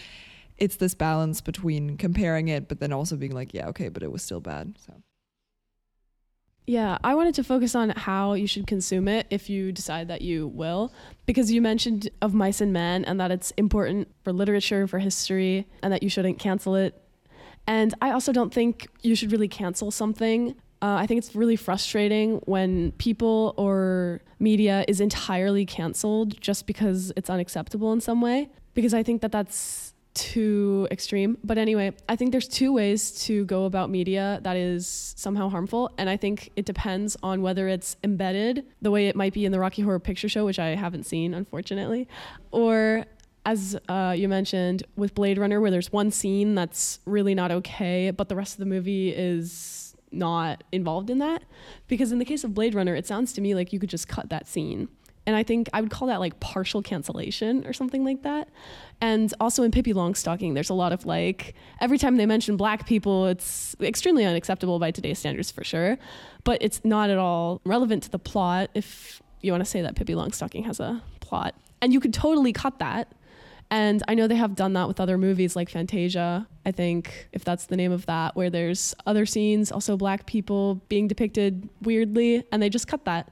it's 0.58 0.76
this 0.76 0.94
balance 0.94 1.42
between 1.42 1.98
comparing 1.98 2.48
it 2.48 2.68
but 2.68 2.80
then 2.80 2.94
also 2.94 3.16
being 3.16 3.34
like, 3.34 3.54
yeah, 3.54 3.68
okay, 3.70 3.90
but 3.90 4.04
it 4.04 4.12
was 4.12 4.22
still 4.22 4.40
bad. 4.40 4.76
So 4.86 4.94
yeah, 6.66 6.98
I 7.04 7.14
wanted 7.16 7.36
to 7.36 7.44
focus 7.44 7.76
on 7.76 7.90
how 7.90 8.34
you 8.34 8.48
should 8.48 8.68
consume 8.68 9.08
it 9.08 9.28
if 9.30 9.50
you 9.50 9.72
decide 9.72 10.08
that 10.08 10.22
you 10.22 10.48
will, 10.48 10.94
because 11.26 11.52
you 11.52 11.62
mentioned 11.62 12.10
of 12.22 12.34
mice 12.34 12.62
and 12.62 12.72
men 12.72 13.04
and 13.04 13.20
that 13.20 13.32
it's 13.32 13.52
important 13.52 14.08
for 14.24 14.32
literature, 14.32 14.88
for 14.88 15.00
history, 15.00 15.68
and 15.82 15.92
that 15.92 16.04
you 16.04 16.10
shouldn't 16.10 16.40
cancel 16.40 16.76
it. 16.76 17.02
And 17.68 17.94
I 18.02 18.12
also 18.12 18.32
don't 18.32 18.54
think 18.54 18.88
you 19.02 19.16
should 19.16 19.32
really 19.32 19.48
cancel 19.48 19.92
something. 19.92 20.56
Uh, 20.82 20.98
I 21.00 21.08
think 21.08 21.18
it's 21.18 21.36
really 21.36 21.56
frustrating 21.56 22.38
when 22.46 22.92
people 22.94 23.54
or 23.58 24.22
media 24.40 24.84
is 24.88 25.00
entirely 25.00 25.66
canceled 25.66 26.40
just 26.42 26.68
because 26.68 27.12
it's 27.16 27.30
unacceptable 27.30 27.94
in 27.94 28.02
some 28.02 28.22
way, 28.22 28.50
because 28.74 28.94
I 28.94 29.04
think 29.04 29.22
that 29.22 29.32
that's 29.32 29.93
too 30.14 30.88
extreme. 30.92 31.38
But 31.44 31.58
anyway, 31.58 31.94
I 32.08 32.16
think 32.16 32.32
there's 32.32 32.48
two 32.48 32.72
ways 32.72 33.12
to 33.26 33.46
go 33.46 33.66
about 33.66 33.90
media 33.90 34.40
that 34.44 34.56
is 34.56 35.14
somehow 35.18 35.50
harmful. 35.50 35.92
And 35.98 36.10
I 36.10 36.18
think 36.18 36.52
it 36.56 36.66
depends 36.66 37.18
on 37.24 37.42
whether 37.42 37.68
it's 37.68 37.96
embedded 38.04 38.66
the 38.82 38.92
way 38.92 39.08
it 39.08 39.16
might 39.16 39.34
be 39.34 39.46
in 39.46 39.52
the 39.52 39.60
Rocky 39.60 39.82
Horror 39.82 40.00
Picture 40.00 40.30
Show, 40.30 40.46
which 40.46 40.60
I 40.60 40.76
haven't 40.76 41.06
seen, 41.06 41.34
unfortunately, 41.34 42.08
or 42.52 43.06
as 43.46 43.78
uh, 43.90 44.16
you 44.18 44.30
mentioned 44.30 44.84
with 44.96 45.14
Blade 45.16 45.38
Runner, 45.38 45.60
where 45.60 45.72
there's 45.72 45.92
one 45.92 46.12
scene 46.12 46.56
that's 46.56 47.00
really 47.06 47.36
not 47.36 47.52
okay, 47.52 48.12
but 48.12 48.30
the 48.30 48.36
rest 48.36 48.54
of 48.54 48.60
the 48.60 48.66
movie 48.66 49.10
is 49.10 49.96
not 50.12 50.64
involved 50.72 51.10
in 51.10 51.18
that. 51.18 51.44
Because 51.88 52.12
in 52.12 52.20
the 52.20 52.26
case 52.26 52.44
of 52.44 52.54
Blade 52.54 52.74
Runner, 52.74 52.96
it 52.96 53.06
sounds 53.06 53.34
to 53.34 53.42
me 53.42 53.54
like 53.54 53.74
you 53.74 53.80
could 53.80 53.90
just 53.90 54.08
cut 54.08 54.30
that 54.30 54.48
scene 54.48 54.88
and 55.26 55.36
I 55.36 55.44
think 55.44 55.70
I 55.74 55.82
would 55.82 55.90
call 55.90 56.08
that 56.10 56.20
like 56.20 56.40
partial 56.40 56.82
cancellation 56.82 57.66
or 57.66 57.74
something 57.74 58.04
like 58.04 58.24
that. 58.24 58.50
And 59.00 59.34
also 59.40 59.64
in 59.64 59.72
Pippi 59.72 59.94
Longstocking, 59.94 60.54
there's 60.54 60.70
a 60.70 60.74
lot 60.74 60.92
of 60.92 61.06
like 61.06 61.56
every 61.80 61.98
time 61.98 62.18
they 62.18 62.26
mention 62.26 62.58
black 62.58 62.86
people, 62.86 63.28
it's 63.28 63.76
extremely 63.82 64.26
unacceptable 64.26 64.80
by 64.80 64.92
today's 64.92 65.20
standards 65.20 65.52
for 65.52 65.64
sure, 65.64 65.98
but 66.44 66.62
it's 66.62 66.84
not 66.84 67.10
at 67.10 67.18
all 67.18 67.62
relevant 67.66 68.04
to 68.04 68.10
the 68.10 68.20
plot. 68.20 68.70
If 68.74 69.22
you 69.42 69.52
want 69.52 69.64
to 69.64 69.70
say 69.70 69.82
that 69.82 69.96
Pippi 69.96 70.14
Longstocking 70.14 70.66
has 70.66 70.80
a 70.80 71.02
plot, 71.20 71.56
and 71.82 71.94
you 71.94 72.00
could 72.00 72.14
totally 72.14 72.54
cut 72.54 72.80
that. 72.80 73.12
And 73.70 74.04
I 74.08 74.14
know 74.14 74.28
they 74.28 74.36
have 74.36 74.56
done 74.56 74.74
that 74.74 74.88
with 74.88 75.00
other 75.00 75.18
movies 75.18 75.56
like 75.56 75.68
Fantasia, 75.68 76.48
I 76.66 76.72
think, 76.72 77.28
if 77.32 77.44
that's 77.44 77.66
the 77.66 77.76
name 77.76 77.92
of 77.92 78.06
that, 78.06 78.36
where 78.36 78.50
there's 78.50 78.94
other 79.08 79.26
scenes, 79.26 79.72
also 79.72 79.98
black 79.98 80.28
people 80.28 80.76
being 80.90 81.08
depicted 81.08 81.68
weirdly, 81.82 82.44
and 82.52 82.62
they 82.62 82.70
just 82.70 82.88
cut 82.88 83.06
that. 83.06 83.32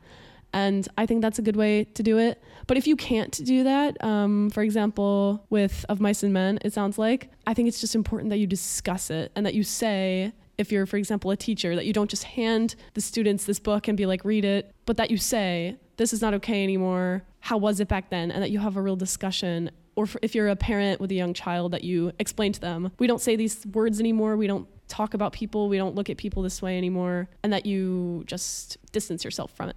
And 0.53 0.87
I 0.97 1.05
think 1.05 1.21
that's 1.21 1.39
a 1.39 1.41
good 1.41 1.55
way 1.55 1.85
to 1.85 2.03
do 2.03 2.17
it. 2.17 2.41
But 2.67 2.77
if 2.77 2.87
you 2.87 2.95
can't 2.95 3.33
do 3.43 3.63
that, 3.63 4.01
um, 4.03 4.49
for 4.49 4.63
example, 4.63 5.45
with 5.49 5.85
Of 5.89 5.99
Mice 5.99 6.23
and 6.23 6.33
Men, 6.33 6.59
it 6.63 6.73
sounds 6.73 6.97
like, 6.97 7.29
I 7.47 7.53
think 7.53 7.67
it's 7.67 7.81
just 7.81 7.95
important 7.95 8.29
that 8.29 8.37
you 8.37 8.47
discuss 8.47 9.09
it 9.09 9.31
and 9.35 9.45
that 9.45 9.53
you 9.53 9.63
say, 9.63 10.33
if 10.57 10.71
you're, 10.71 10.85
for 10.85 10.97
example, 10.97 11.31
a 11.31 11.37
teacher, 11.37 11.75
that 11.75 11.85
you 11.85 11.93
don't 11.93 12.09
just 12.09 12.23
hand 12.23 12.75
the 12.93 13.01
students 13.01 13.45
this 13.45 13.59
book 13.59 13.87
and 13.87 13.97
be 13.97 14.05
like, 14.05 14.23
read 14.23 14.45
it, 14.45 14.73
but 14.85 14.97
that 14.97 15.09
you 15.09 15.17
say, 15.17 15.77
this 15.97 16.13
is 16.13 16.21
not 16.21 16.33
okay 16.35 16.63
anymore. 16.63 17.23
How 17.39 17.57
was 17.57 17.79
it 17.79 17.87
back 17.87 18.09
then? 18.09 18.31
And 18.31 18.43
that 18.43 18.51
you 18.51 18.59
have 18.59 18.77
a 18.77 18.81
real 18.81 18.95
discussion 18.95 19.71
or 19.95 20.07
if 20.21 20.35
you're 20.35 20.47
a 20.47 20.55
parent 20.55 21.01
with 21.01 21.11
a 21.11 21.15
young 21.15 21.33
child 21.33 21.73
that 21.73 21.83
you 21.83 22.11
explain 22.19 22.53
to 22.53 22.61
them, 22.61 22.91
we 22.97 23.07
don't 23.07 23.21
say 23.21 23.35
these 23.35 23.65
words 23.67 23.99
anymore. 23.99 24.37
We 24.37 24.47
don't 24.47 24.67
talk 24.87 25.13
about 25.13 25.33
people. 25.33 25.69
We 25.69 25.77
don't 25.77 25.95
look 25.95 26.09
at 26.09 26.17
people 26.17 26.43
this 26.43 26.61
way 26.61 26.77
anymore. 26.77 27.29
And 27.43 27.51
that 27.53 27.65
you 27.65 28.23
just 28.25 28.77
distance 28.91 29.23
yourself 29.23 29.51
from 29.51 29.69
it. 29.69 29.75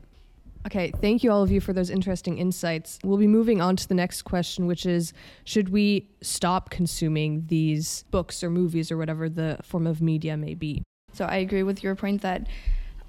Okay, 0.66 0.92
thank 1.02 1.23
you 1.23 1.30
all 1.30 1.42
of 1.42 1.50
you 1.50 1.61
for 1.61 1.75
those 1.75 1.90
interesting 1.90 2.38
insights. 2.38 2.99
We'll 3.04 3.18
be 3.18 3.26
moving 3.26 3.61
on 3.61 3.76
to 3.76 3.87
the 3.87 3.94
next 3.94 4.23
question, 4.23 4.66
which 4.66 4.87
is 4.87 5.12
Should 5.44 5.68
we 5.68 6.09
stop 6.23 6.71
consuming 6.71 7.44
these 7.49 8.04
books 8.11 8.42
or 8.42 8.49
movies 8.49 8.90
or 8.90 8.97
whatever 8.97 9.28
the 9.28 9.59
form 9.62 9.87
of 9.87 10.00
media 10.00 10.37
may 10.37 10.54
be? 10.54 10.83
So 11.12 11.26
I 11.26 11.37
agree 11.37 11.62
with 11.62 11.83
your 11.83 11.94
point 11.94 12.23
that 12.23 12.49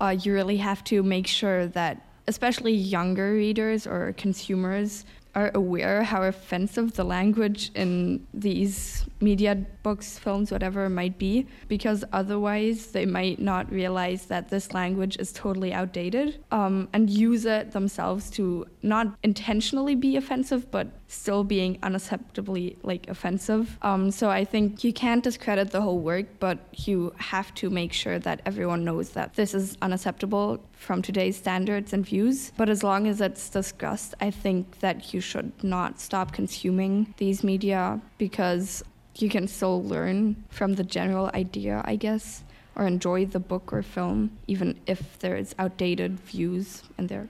uh, 0.01 0.15
you 0.19 0.33
really 0.33 0.57
have 0.57 0.83
to 0.85 1.01
make 1.01 1.27
sure 1.27 1.67
that, 1.67 2.05
especially 2.27 2.73
younger 2.73 3.33
readers 3.33 3.87
or 3.87 4.13
consumers, 4.17 5.05
are 5.35 5.51
aware 5.53 6.03
how 6.03 6.23
offensive 6.23 6.93
the 6.93 7.03
language 7.03 7.71
in 7.75 8.25
these 8.33 9.05
media 9.19 9.55
books, 9.83 10.17
films, 10.17 10.51
whatever 10.51 10.89
might 10.89 11.17
be, 11.17 11.45
because 11.67 12.03
otherwise 12.13 12.87
they 12.87 13.05
might 13.05 13.39
not 13.39 13.69
realize 13.71 14.25
that 14.27 14.49
this 14.49 14.73
language 14.73 15.17
is 15.17 15.31
totally 15.33 15.73
outdated 15.73 16.43
um, 16.51 16.87
and 16.93 17.09
use 17.09 17.45
it 17.45 17.71
themselves 17.71 18.29
to 18.29 18.65
not 18.81 19.07
intentionally 19.23 19.95
be 19.95 20.15
offensive, 20.15 20.69
but 20.71 20.87
still 21.07 21.43
being 21.43 21.77
unacceptably 21.79 22.77
like 22.83 23.07
offensive. 23.09 23.77
Um, 23.81 24.11
so 24.11 24.29
I 24.29 24.43
think 24.43 24.83
you 24.83 24.91
can't 24.91 25.23
discredit 25.23 25.71
the 25.71 25.81
whole 25.81 25.99
work, 25.99 26.25
but 26.39 26.57
you 26.87 27.13
have 27.17 27.53
to 27.55 27.69
make 27.69 27.93
sure 27.93 28.19
that 28.19 28.41
everyone 28.45 28.83
knows 28.83 29.11
that 29.11 29.35
this 29.35 29.53
is 29.53 29.77
unacceptable 29.81 30.63
from 30.73 31.01
today's 31.01 31.37
standards 31.37 31.93
and 31.93 32.05
views. 32.05 32.51
But 32.57 32.69
as 32.69 32.83
long 32.83 33.07
as 33.07 33.21
it's 33.21 33.49
discussed, 33.49 34.13
I 34.19 34.31
think 34.31 34.79
that 34.79 35.13
you 35.13 35.21
should 35.25 35.51
not 35.63 35.99
stop 35.99 36.31
consuming 36.31 37.13
these 37.17 37.43
media 37.43 37.99
because 38.17 38.83
you 39.17 39.29
can 39.29 39.47
still 39.47 39.83
learn 39.83 40.43
from 40.49 40.73
the 40.73 40.83
general 40.83 41.31
idea, 41.33 41.81
I 41.85 41.95
guess, 41.95 42.43
or 42.75 42.85
enjoy 42.85 43.25
the 43.25 43.39
book 43.39 43.71
or 43.73 43.81
film, 43.81 44.37
even 44.47 44.79
if 44.85 45.17
there's 45.19 45.55
outdated 45.57 46.19
views 46.19 46.83
in 46.97 47.07
there. 47.07 47.27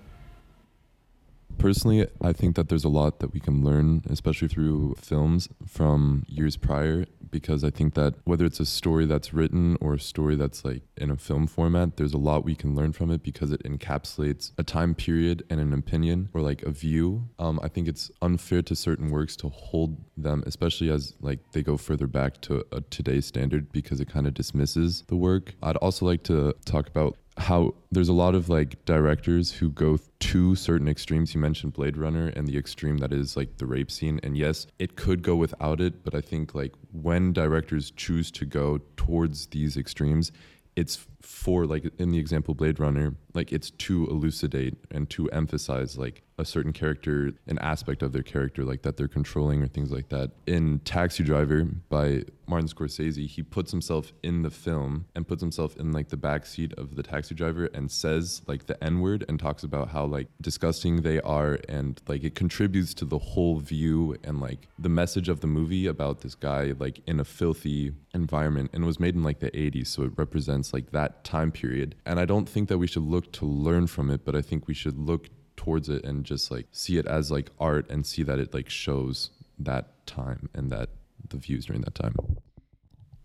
Personally, 1.58 2.08
I 2.22 2.34
think 2.34 2.56
that 2.56 2.68
there's 2.68 2.84
a 2.84 2.90
lot 2.90 3.20
that 3.20 3.34
we 3.34 3.40
can 3.40 3.64
learn, 3.64 4.04
especially 4.10 4.50
through 4.50 4.96
films 5.00 5.48
from 5.66 6.26
years 6.28 6.58
prior, 6.58 7.06
because 7.36 7.66
I 7.66 7.70
think 7.70 7.96
that 7.96 8.14
whether 8.24 8.46
it's 8.46 8.62
a 8.62 8.66
story 8.66 9.06
that's 9.06 9.34
written 9.34 9.76
or 9.82 9.94
a 9.94 10.00
story 10.00 10.38
that's 10.38 10.64
like 10.64 10.84
in 10.96 11.12
a 11.12 11.18
film 11.18 11.48
format, 11.48 11.98
there's 11.98 12.14
a 12.14 12.18
lot 12.18 12.46
we 12.46 12.56
can 12.56 12.76
learn 12.76 12.94
from 12.94 13.12
it 13.12 13.24
because 13.24 13.52
it 13.52 13.62
encapsulates 13.64 14.54
a 14.58 14.64
time 14.64 14.96
period 14.96 15.44
and 15.50 15.60
an 15.60 15.74
opinion 15.74 16.30
or 16.34 16.40
like 16.40 16.64
a 16.64 16.72
view. 16.72 17.28
Um, 17.38 17.60
I 17.62 17.68
think 17.68 17.90
it's 17.90 18.10
unfair 18.22 18.62
to 18.62 18.74
certain 18.74 19.12
works 19.12 19.36
to 19.38 19.50
hold 19.50 19.98
them, 20.16 20.44
especially 20.48 20.90
as 20.90 21.14
like 21.20 21.40
they 21.52 21.62
go 21.62 21.76
further 21.76 22.08
back 22.08 22.40
to 22.44 22.66
a 22.72 22.80
today's 22.80 23.26
standard 23.26 23.70
because 23.74 24.00
it 24.00 24.08
kind 24.08 24.28
of 24.28 24.34
dismisses 24.34 25.04
the 25.08 25.18
work. 25.18 25.56
I'd 25.62 25.76
also 25.78 26.06
like 26.06 26.24
to 26.24 26.56
talk 26.64 26.88
about 26.88 27.18
how 27.38 27.74
there's 27.92 28.08
a 28.08 28.14
lot 28.14 28.34
of 28.34 28.48
like 28.50 28.84
directors 28.86 29.52
who 29.52 29.70
go 29.70 29.98
to 30.20 30.56
certain 30.56 30.88
extremes. 30.88 31.34
You 31.34 31.42
mentioned 31.42 31.74
Blade 31.74 31.98
Runner 31.98 32.28
and 32.28 32.48
the 32.48 32.58
extreme 32.58 32.98
that 33.00 33.12
is 33.12 33.36
like 33.36 33.58
the 33.58 33.66
rape 33.66 33.92
scene. 33.92 34.20
And 34.24 34.38
yes, 34.38 34.68
it 34.80 34.96
could 34.96 35.22
go 35.22 35.36
without 35.36 35.82
it, 35.82 36.04
but 36.04 36.16
I 36.16 36.22
think 36.22 36.56
like 36.56 36.74
when 36.92 37.34
directors 37.34 37.92
choose 37.92 38.32
to 38.32 38.46
go 38.46 38.80
towards 38.96 39.48
these 39.48 39.76
extremes, 39.76 40.32
it's 40.76 41.06
for 41.22 41.66
like 41.66 41.92
in 41.98 42.12
the 42.12 42.20
example 42.20 42.54
Blade 42.54 42.80
Runner, 42.80 43.16
like 43.34 43.52
it's 43.52 43.72
to 43.72 44.08
elucidate 44.08 44.76
and 44.92 45.10
to 45.12 45.30
emphasize 45.32 45.98
like 45.98 46.22
a 46.38 46.46
certain 46.46 46.74
character, 46.74 47.32
an 47.48 47.58
aspect 47.60 48.02
of 48.02 48.12
their 48.12 48.24
character, 48.24 48.64
like 48.64 48.82
that 48.82 48.98
they're 48.98 49.08
controlling 49.08 49.64
or 49.64 49.68
things 49.68 49.92
like 49.92 50.10
that. 50.10 50.32
In 50.46 50.80
Taxi 50.80 51.24
Driver 51.24 51.66
by 51.90 52.24
Martin 52.48 52.68
Scorsese, 52.68 53.28
he 53.28 53.42
puts 53.42 53.72
himself 53.72 54.14
in 54.22 54.42
the 54.44 54.50
film 54.50 55.06
and 55.16 55.28
puts 55.28 55.42
himself 55.42 55.76
in 55.78 55.92
like 55.92 56.10
the 56.10 56.18
back 56.18 56.46
seat 56.46 56.74
of 56.74 56.96
the 56.96 57.04
taxi 57.04 57.34
driver 57.36 57.66
and 57.74 57.92
says 57.92 58.42
like 58.48 58.66
the 58.66 58.82
N 58.84 59.00
word 59.00 59.26
and 59.28 59.40
talks 59.40 59.64
about 59.64 59.90
how 59.90 60.06
like 60.06 60.28
disgusting 60.42 61.02
they 61.02 61.20
are 61.22 61.60
and 61.68 62.02
like 62.08 62.24
it 62.24 62.36
contributes 62.36 62.94
to 62.96 63.06
the 63.06 63.18
whole 63.18 63.60
view 63.60 64.16
and 64.24 64.40
like 64.40 64.68
the 64.78 64.90
message 64.90 65.30
of 65.30 65.40
the 65.40 65.48
movie 65.48 65.88
about 65.88 66.22
this 66.22 66.36
guy 66.36 66.74
like 66.78 67.02
in 67.08 67.20
a 67.20 67.26
filthy 67.26 67.94
environment 68.14 68.70
and 68.74 68.86
was 68.86 69.00
made 69.00 69.16
in 69.16 69.24
like 69.24 69.40
the 69.40 69.52
80s 69.52 69.88
so 69.88 70.04
it 70.04 70.12
represents 70.16 70.74
like 70.74 70.92
that 70.92 71.24
time 71.24 71.52
period 71.52 71.96
and 72.06 72.20
i 72.20 72.26
don't 72.26 72.48
think 72.48 72.70
that 72.70 72.78
we 72.78 72.88
should 72.88 73.04
look 73.04 73.32
to 73.34 73.46
learn 73.46 73.88
from 73.88 74.10
it 74.10 74.24
but 74.24 74.36
i 74.36 74.42
think 74.42 74.68
we 74.68 74.74
should 74.74 74.98
look 74.98 75.28
towards 75.58 75.90
it 75.90 76.04
and 76.04 76.24
just 76.24 76.52
like 76.52 76.68
see 76.72 76.98
it 76.98 77.06
as 77.06 77.32
like 77.32 77.50
art 77.60 77.90
and 77.90 78.06
see 78.06 78.24
that 78.24 78.40
it 78.40 78.54
like 78.54 78.70
shows 78.70 79.32
that 79.58 80.06
time 80.06 80.50
and 80.54 80.72
that 80.72 80.90
the 81.30 81.38
views 81.38 81.66
during 81.66 81.82
that 81.82 81.96
time 81.96 82.16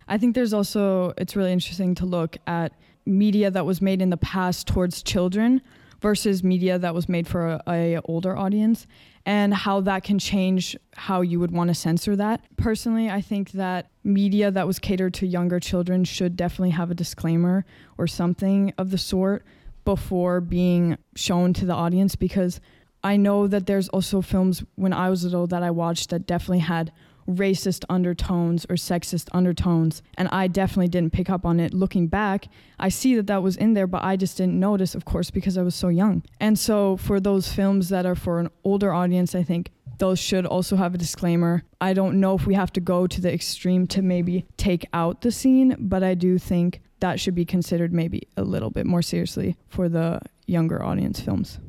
i 0.09 0.17
think 0.17 0.35
there's 0.35 0.53
also 0.53 1.13
it's 1.19 1.37
really 1.37 1.53
interesting 1.53 1.95
to 1.95 2.07
look 2.07 2.37
at 2.47 2.73
media 3.07 3.51
that 3.51 3.67
was 3.67 3.83
made 3.83 4.01
in 4.01 4.11
the 4.11 4.17
past 4.17 4.67
towards 4.67 5.03
children 5.03 5.61
versus 6.01 6.43
media 6.43 6.79
that 6.79 6.95
was 6.95 7.09
made 7.09 7.27
for 7.27 7.61
a, 7.67 7.97
a 7.97 8.01
older 8.05 8.37
audience 8.37 8.87
and 9.27 9.53
how 9.53 9.81
that 9.81 10.03
can 10.03 10.19
change 10.19 10.77
how 10.95 11.21
you 11.21 11.39
would 11.39 11.51
want 11.51 11.69
to 11.69 11.75
censor 11.75 12.17
that. 12.17 12.43
Personally, 12.57 13.11
I 13.11 13.21
think 13.21 13.53
that 13.53 13.91
media 14.03 14.51
that 14.51 14.67
was 14.67 14.79
catered 14.79 15.13
to 15.15 15.27
younger 15.27 15.61
children 15.61 16.05
should 16.05 16.37
definitely 16.37 16.71
have 16.71 16.91
a 16.91 16.95
disclaimer 16.95 17.67
or 17.99 18.07
something 18.07 18.73
of 18.79 18.91
the 18.91 18.99
sort 18.99 19.45
before 19.85 20.41
being 20.41 20.99
shown 21.15 21.53
to 21.55 21.65
the 21.65 21.75
audience 21.75 22.17
because 22.17 22.61
I 23.03 23.17
know 23.17 23.47
that 23.47 23.67
there's 23.67 23.89
also 23.89 24.21
films 24.21 24.63
when 24.77 24.93
I 24.93 25.09
was 25.09 25.25
little 25.25 25.47
that 25.49 25.63
I 25.63 25.71
watched 25.71 26.11
that 26.11 26.27
definitely 26.27 26.59
had 26.61 26.93
racist 27.29 27.85
undertones 27.89 28.67
or 28.69 28.77
sexist 28.77 29.29
undertones. 29.33 30.03
And 30.17 30.29
I 30.29 30.49
definitely 30.49 30.89
didn't 30.89 31.13
pick 31.13 31.31
up 31.31 31.45
on 31.47 31.61
it. 31.61 31.73
Looking 31.73 32.09
back, 32.09 32.49
I 32.79 32.89
see 32.89 33.15
that 33.17 33.27
that 33.29 33.43
was 33.43 33.57
in 33.57 33.75
there, 33.75 33.87
but 33.87 34.03
I 34.03 34.17
just 34.17 34.37
didn't 34.37 34.59
notice, 34.59 34.95
of 34.95 35.05
course, 35.05 35.31
because 35.31 35.57
I 35.57 35.63
was 35.63 35.75
so 35.75 35.89
young. 35.89 36.23
And 36.41 36.59
so 36.59 36.97
for 36.97 37.21
those 37.21 37.53
films 37.53 37.89
that 37.89 38.07
are 38.07 38.15
for 38.15 38.41
an 38.41 38.51
older 38.65 38.93
audience, 38.93 39.35
I 39.35 39.43
think 39.43 39.71
those 40.01 40.19
should 40.19 40.45
also 40.45 40.77
have 40.77 40.95
a 40.95 40.99
disclaimer. 40.99 41.63
I 41.81 41.93
don't 41.93 42.19
know 42.19 42.35
if 42.35 42.47
we 42.47 42.55
have 42.55 42.73
to 42.73 42.81
go 42.81 43.07
to 43.07 43.21
the 43.21 43.33
extreme 43.33 43.87
to 43.89 44.03
maybe 44.03 44.47
take 44.57 44.85
out 44.93 45.21
the 45.21 45.31
scene, 45.31 45.77
but 45.79 46.03
I 46.03 46.15
do 46.15 46.39
think 46.39 46.81
that 46.99 47.21
should 47.21 47.35
be 47.35 47.45
considered 47.45 47.93
maybe 47.93 48.27
a 48.37 48.43
little 48.43 48.71
bit 48.71 48.87
more 48.87 49.03
seriously 49.03 49.57
for 49.69 49.89
the 49.89 50.21
younger 50.47 50.83
audience 50.83 51.21
films 51.21 51.61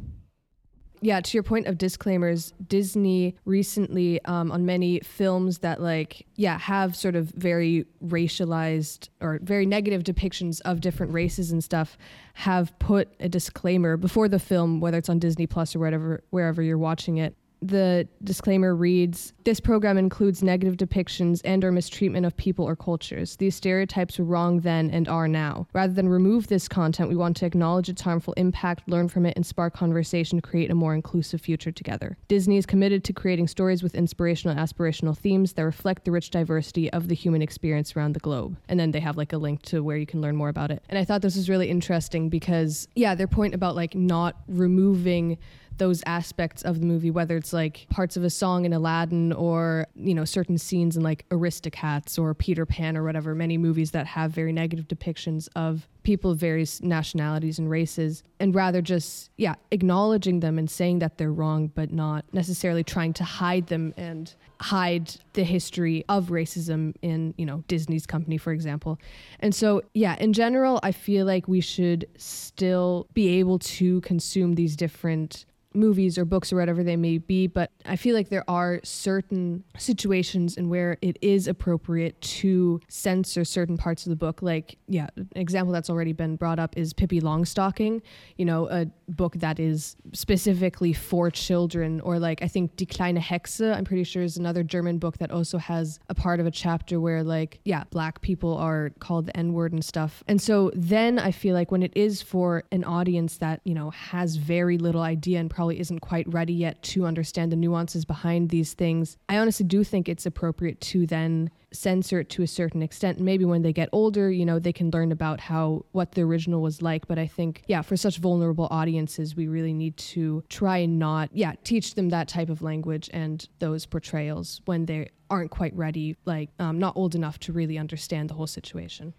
yeah, 1.03 1.19
to 1.19 1.33
your 1.33 1.43
point 1.43 1.65
of 1.65 1.79
disclaimers, 1.79 2.53
Disney 2.67 3.35
recently 3.43 4.23
um, 4.25 4.51
on 4.51 4.67
many 4.67 4.99
films 4.99 5.59
that 5.59 5.81
like 5.81 6.27
yeah 6.35 6.59
have 6.59 6.95
sort 6.95 7.15
of 7.15 7.31
very 7.31 7.85
racialized 8.05 9.09
or 9.19 9.39
very 9.41 9.65
negative 9.65 10.03
depictions 10.03 10.61
of 10.61 10.79
different 10.79 11.11
races 11.11 11.51
and 11.51 11.63
stuff 11.63 11.97
have 12.35 12.77
put 12.77 13.09
a 13.19 13.27
disclaimer 13.27 13.97
before 13.97 14.29
the 14.29 14.39
film, 14.39 14.79
whether 14.79 14.99
it's 14.99 15.09
on 15.09 15.17
Disney 15.17 15.47
Plus 15.47 15.75
or 15.75 15.79
whatever 15.79 16.23
wherever 16.29 16.61
you're 16.61 16.77
watching 16.77 17.17
it, 17.17 17.35
the 17.61 18.07
disclaimer 18.23 18.75
reads 18.75 19.33
this 19.43 19.59
program 19.59 19.97
includes 19.97 20.43
negative 20.43 20.77
depictions 20.77 21.41
and 21.45 21.63
or 21.63 21.71
mistreatment 21.71 22.25
of 22.25 22.35
people 22.37 22.65
or 22.65 22.75
cultures. 22.75 23.35
These 23.37 23.55
stereotypes 23.55 24.19
were 24.19 24.25
wrong 24.25 24.61
then 24.61 24.89
and 24.91 25.07
are 25.07 25.27
now. 25.27 25.67
Rather 25.73 25.93
than 25.93 26.09
remove 26.09 26.47
this 26.47 26.67
content 26.67 27.09
we 27.09 27.15
want 27.15 27.37
to 27.37 27.45
acknowledge 27.45 27.89
its 27.89 28.01
harmful 28.01 28.33
impact 28.33 28.87
learn 28.87 29.07
from 29.09 29.25
it 29.25 29.35
and 29.35 29.45
spark 29.45 29.73
conversation 29.73 30.39
to 30.39 30.47
create 30.47 30.71
a 30.71 30.75
more 30.75 30.93
inclusive 30.93 31.41
future 31.41 31.71
together. 31.71 32.17
Disney 32.27 32.57
is 32.57 32.65
committed 32.65 33.03
to 33.03 33.13
creating 33.13 33.47
stories 33.47 33.83
with 33.83 33.95
inspirational 33.95 34.55
aspirational 34.55 35.17
themes 35.17 35.53
that 35.53 35.63
reflect 35.63 36.05
the 36.05 36.11
rich 36.11 36.29
diversity 36.29 36.91
of 36.91 37.07
the 37.07 37.15
human 37.15 37.41
experience 37.41 37.95
around 37.95 38.13
the 38.13 38.19
globe. 38.19 38.57
And 38.69 38.79
then 38.79 38.91
they 38.91 38.99
have 38.99 39.17
like 39.17 39.33
a 39.33 39.37
link 39.37 39.61
to 39.63 39.83
where 39.83 39.97
you 39.97 40.05
can 40.05 40.21
learn 40.21 40.35
more 40.35 40.49
about 40.49 40.71
it. 40.71 40.83
And 40.89 40.97
i 40.97 41.05
thought 41.05 41.21
this 41.21 41.35
was 41.35 41.49
really 41.49 41.69
interesting 41.69 42.29
because 42.29 42.87
yeah 42.95 43.15
their 43.15 43.27
point 43.27 43.53
about 43.53 43.75
like 43.75 43.95
not 43.95 44.35
removing 44.47 45.37
those 45.77 46.03
aspects 46.05 46.61
of 46.61 46.79
the 46.79 46.85
movie, 46.85 47.11
whether 47.11 47.35
it's 47.35 47.53
like 47.53 47.87
parts 47.89 48.17
of 48.17 48.23
a 48.23 48.29
song 48.29 48.65
in 48.65 48.73
Aladdin 48.73 49.33
or, 49.33 49.87
you 49.95 50.13
know, 50.13 50.25
certain 50.25 50.57
scenes 50.57 50.97
in 50.97 51.03
like 51.03 51.27
Aristocats 51.29 52.19
or 52.19 52.33
Peter 52.33 52.65
Pan 52.65 52.97
or 52.97 53.03
whatever, 53.03 53.33
many 53.33 53.57
movies 53.57 53.91
that 53.91 54.05
have 54.07 54.31
very 54.31 54.51
negative 54.51 54.87
depictions 54.87 55.47
of 55.55 55.87
people 56.03 56.31
of 56.31 56.37
various 56.37 56.81
nationalities 56.81 57.59
and 57.59 57.69
races, 57.69 58.23
and 58.39 58.55
rather 58.55 58.81
just, 58.81 59.29
yeah, 59.37 59.55
acknowledging 59.71 60.39
them 60.39 60.57
and 60.57 60.69
saying 60.69 60.99
that 60.99 61.17
they're 61.17 61.31
wrong, 61.31 61.67
but 61.67 61.91
not 61.91 62.25
necessarily 62.33 62.83
trying 62.83 63.13
to 63.13 63.23
hide 63.23 63.67
them 63.67 63.93
and 63.97 64.33
hide 64.59 65.15
the 65.33 65.43
history 65.43 66.03
of 66.09 66.27
racism 66.27 66.95
in, 67.01 67.33
you 67.37 67.45
know, 67.45 67.63
Disney's 67.67 68.05
company, 68.05 68.37
for 68.37 68.51
example. 68.51 68.99
And 69.39 69.53
so, 69.53 69.81
yeah, 69.93 70.15
in 70.19 70.33
general, 70.33 70.79
I 70.83 70.91
feel 70.91 71.25
like 71.25 71.47
we 71.47 71.61
should 71.61 72.07
still 72.17 73.07
be 73.13 73.39
able 73.39 73.59
to 73.59 74.01
consume 74.01 74.55
these 74.55 74.75
different 74.75 75.45
movies 75.73 76.17
or 76.17 76.25
books 76.25 76.51
or 76.51 76.55
whatever 76.55 76.83
they 76.83 76.95
may 76.95 77.17
be. 77.17 77.47
But 77.47 77.71
I 77.85 77.95
feel 77.95 78.15
like 78.15 78.29
there 78.29 78.49
are 78.49 78.79
certain 78.83 79.63
situations 79.77 80.57
in 80.57 80.69
where 80.69 80.97
it 81.01 81.17
is 81.21 81.47
appropriate 81.47 82.19
to 82.21 82.79
censor 82.87 83.45
certain 83.45 83.77
parts 83.77 84.05
of 84.05 84.09
the 84.09 84.15
book. 84.15 84.41
Like, 84.41 84.77
yeah, 84.87 85.07
an 85.15 85.29
example 85.35 85.73
that's 85.73 85.89
already 85.89 86.13
been 86.13 86.35
brought 86.35 86.59
up 86.59 86.77
is 86.77 86.93
Pippi 86.93 87.21
Longstocking, 87.21 88.01
you 88.37 88.45
know, 88.45 88.67
a 88.69 88.87
book 89.15 89.35
that 89.35 89.59
is 89.59 89.95
specifically 90.13 90.93
for 90.93 91.29
children. 91.29 92.01
Or 92.01 92.19
like, 92.19 92.41
I 92.41 92.47
think 92.47 92.75
Die 92.75 92.85
kleine 92.85 93.17
Hexe, 93.17 93.61
I'm 93.75 93.85
pretty 93.85 94.03
sure 94.03 94.23
is 94.23 94.37
another 94.37 94.63
German 94.63 94.97
book 94.97 95.17
that 95.19 95.31
also 95.31 95.57
has 95.57 95.99
a 96.09 96.15
part 96.15 96.39
of 96.39 96.45
a 96.45 96.51
chapter 96.51 96.99
where, 96.99 97.23
like, 97.23 97.59
yeah, 97.65 97.83
black 97.91 98.21
people 98.21 98.57
are 98.57 98.91
called 98.99 99.27
the 99.27 99.37
N 99.37 99.53
word 99.53 99.73
and 99.73 99.83
stuff. 99.83 100.23
And 100.27 100.41
so 100.41 100.71
then 100.73 101.19
I 101.19 101.31
feel 101.31 101.53
like 101.53 101.71
when 101.71 101.83
it 101.83 101.93
is 101.95 102.21
for 102.21 102.63
an 102.71 102.83
audience 102.83 103.37
that, 103.37 103.61
you 103.63 103.73
know, 103.73 103.89
has 103.91 104.35
very 104.35 104.77
little 104.77 105.01
idea 105.01 105.39
and 105.39 105.49
probably 105.49 105.79
isn't 105.79 105.99
quite 105.99 106.31
ready 106.31 106.53
yet 106.53 106.81
to 106.83 107.05
understand 107.05 107.51
the 107.51 107.55
nuances 107.55 108.05
behind 108.05 108.49
these 108.49 108.73
things, 108.73 109.17
I 109.29 109.37
honestly 109.37 109.65
do 109.65 109.83
think 109.83 110.07
it's 110.09 110.25
appropriate 110.25 110.81
to 110.81 111.05
then 111.05 111.51
censor 111.73 112.19
it 112.19 112.29
to 112.29 112.43
a 112.43 112.47
certain 112.47 112.81
extent. 112.81 113.19
Maybe 113.19 113.45
when 113.45 113.61
they 113.61 113.73
get 113.73 113.89
older, 113.91 114.29
you 114.31 114.45
know, 114.45 114.59
they 114.59 114.73
can 114.73 114.91
learn 114.91 115.11
about 115.11 115.39
how 115.39 115.85
what 115.91 116.13
the 116.13 116.21
original 116.21 116.61
was 116.61 116.81
like. 116.81 117.07
But 117.07 117.17
I 117.17 117.27
think, 117.27 117.63
yeah, 117.67 117.81
for 117.81 117.97
such 117.97 118.17
vulnerable 118.17 118.67
audiences, 118.71 119.35
we 119.35 119.47
really 119.47 119.73
need 119.73 119.97
to 119.97 120.43
try 120.49 120.77
and 120.77 120.99
not, 120.99 121.29
yeah, 121.33 121.53
teach 121.63 121.95
them 121.95 122.09
that 122.09 122.27
type 122.27 122.49
of 122.49 122.61
language 122.61 123.09
and 123.13 123.47
those 123.59 123.85
portrayals 123.85 124.61
when 124.65 124.85
they 124.85 125.09
aren't 125.29 125.51
quite 125.51 125.75
ready, 125.75 126.17
like 126.25 126.49
um, 126.59 126.79
not 126.79 126.95
old 126.95 127.15
enough 127.15 127.39
to 127.39 127.53
really 127.53 127.77
understand 127.77 128.29
the 128.29 128.33
whole 128.33 128.47
situation. 128.47 129.13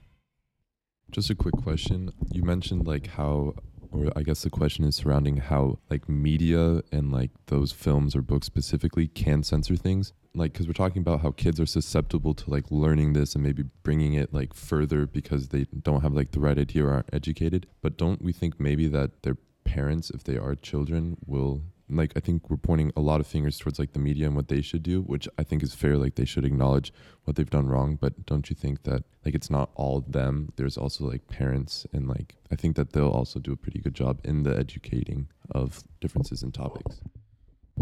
Just 1.10 1.30
a 1.30 1.34
quick 1.34 1.54
question. 1.62 2.10
You 2.30 2.42
mentioned 2.42 2.86
like 2.86 3.06
how 3.06 3.54
or 3.92 4.10
I 4.16 4.22
guess 4.22 4.42
the 4.42 4.50
question 4.50 4.84
is 4.84 4.96
surrounding 4.96 5.36
how 5.36 5.78
like 5.90 6.08
media 6.08 6.82
and 6.90 7.12
like 7.12 7.30
those 7.46 7.72
films 7.72 8.16
or 8.16 8.22
books 8.22 8.46
specifically 8.46 9.06
can 9.06 9.42
censor 9.42 9.76
things. 9.76 10.12
Like, 10.34 10.54
because 10.54 10.66
we're 10.66 10.72
talking 10.72 11.02
about 11.02 11.20
how 11.20 11.30
kids 11.32 11.60
are 11.60 11.66
susceptible 11.66 12.32
to 12.34 12.50
like 12.50 12.64
learning 12.70 13.12
this 13.12 13.34
and 13.34 13.44
maybe 13.44 13.64
bringing 13.82 14.14
it 14.14 14.32
like 14.32 14.54
further 14.54 15.06
because 15.06 15.48
they 15.48 15.64
don't 15.64 16.00
have 16.00 16.14
like 16.14 16.30
the 16.30 16.40
right 16.40 16.58
idea 16.58 16.86
or 16.86 16.92
aren't 16.92 17.12
educated. 17.12 17.66
But 17.82 17.98
don't 17.98 18.22
we 18.22 18.32
think 18.32 18.58
maybe 18.58 18.88
that 18.88 19.22
their 19.24 19.36
parents, 19.64 20.08
if 20.08 20.24
they 20.24 20.38
are 20.38 20.54
children, 20.54 21.18
will 21.26 21.62
like 21.96 22.12
I 22.16 22.20
think 22.20 22.50
we're 22.50 22.56
pointing 22.56 22.92
a 22.96 23.00
lot 23.00 23.20
of 23.20 23.26
fingers 23.26 23.58
towards 23.58 23.78
like 23.78 23.92
the 23.92 23.98
media 23.98 24.26
and 24.26 24.36
what 24.36 24.48
they 24.48 24.60
should 24.60 24.82
do, 24.82 25.02
which 25.02 25.28
I 25.38 25.42
think 25.42 25.62
is 25.62 25.74
fair. 25.74 25.96
Like 25.96 26.14
they 26.14 26.24
should 26.24 26.44
acknowledge 26.44 26.92
what 27.24 27.36
they've 27.36 27.48
done 27.48 27.66
wrong, 27.66 27.96
but 28.00 28.26
don't 28.26 28.48
you 28.50 28.56
think 28.56 28.82
that 28.84 29.04
like 29.24 29.34
it's 29.34 29.50
not 29.50 29.70
all 29.74 30.00
them? 30.00 30.52
There's 30.56 30.76
also 30.76 31.04
like 31.04 31.28
parents 31.28 31.86
and 31.92 32.08
like 32.08 32.36
I 32.50 32.56
think 32.56 32.76
that 32.76 32.92
they'll 32.92 33.08
also 33.08 33.38
do 33.38 33.52
a 33.52 33.56
pretty 33.56 33.80
good 33.80 33.94
job 33.94 34.20
in 34.24 34.42
the 34.42 34.56
educating 34.56 35.28
of 35.50 35.82
differences 36.00 36.42
in 36.42 36.52
topics. 36.52 37.00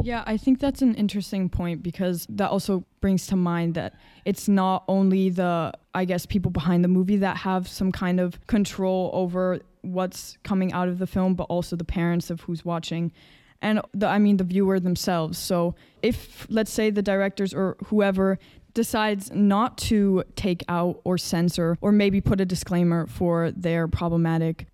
Yeah, 0.03 0.23
I 0.27 0.37
think 0.37 0.61
that's 0.61 0.83
an 0.83 0.95
interesting 0.95 1.49
point 1.49 1.83
because 1.83 2.27
that 2.31 2.51
also 2.51 2.85
brings 3.01 3.27
to 3.29 3.37
mind 3.37 3.75
that 3.75 3.95
it's 4.25 4.49
not 4.49 4.85
only 4.89 5.31
the, 5.31 5.73
I 5.95 6.05
guess, 6.05 6.27
people 6.27 6.51
behind 6.51 6.85
the 6.85 6.89
movie 6.89 7.17
that 7.17 7.39
have 7.39 7.67
some 7.67 7.91
kind 7.91 8.21
of 8.21 8.45
control 8.47 9.11
over 9.13 9.61
what's 9.83 10.39
coming 10.43 10.73
out 10.73 10.89
of 10.89 10.99
the 10.99 11.07
film, 11.07 11.35
but 11.35 11.45
also 11.45 11.77
the 11.77 11.85
parents 11.85 12.31
of 12.31 12.43
who's 12.43 12.65
watching 12.65 13.13
and 13.63 13.81
the, 13.93 14.07
I 14.07 14.19
mean 14.19 14.37
the 14.37 14.45
viewer 14.45 14.81
themselves. 14.81 15.39
So 15.39 15.75
if 16.03 16.47
let's 16.51 16.73
say 16.73 16.91
the 16.91 17.03
directors 17.03 17.53
or 17.53 17.77
whoever 17.87 18.39
decides 18.75 19.31
not 19.33 19.77
to 19.79 20.23
take 20.37 20.65
out 20.69 21.01
or 21.05 21.19
censor 21.19 21.77
or 21.81 21.93
maybe 21.93 22.21
put 22.21 22.41
a 22.41 22.45
disclaimer 22.45 23.07
for 23.07 23.51
their 23.51 23.89
problematic 23.89 24.67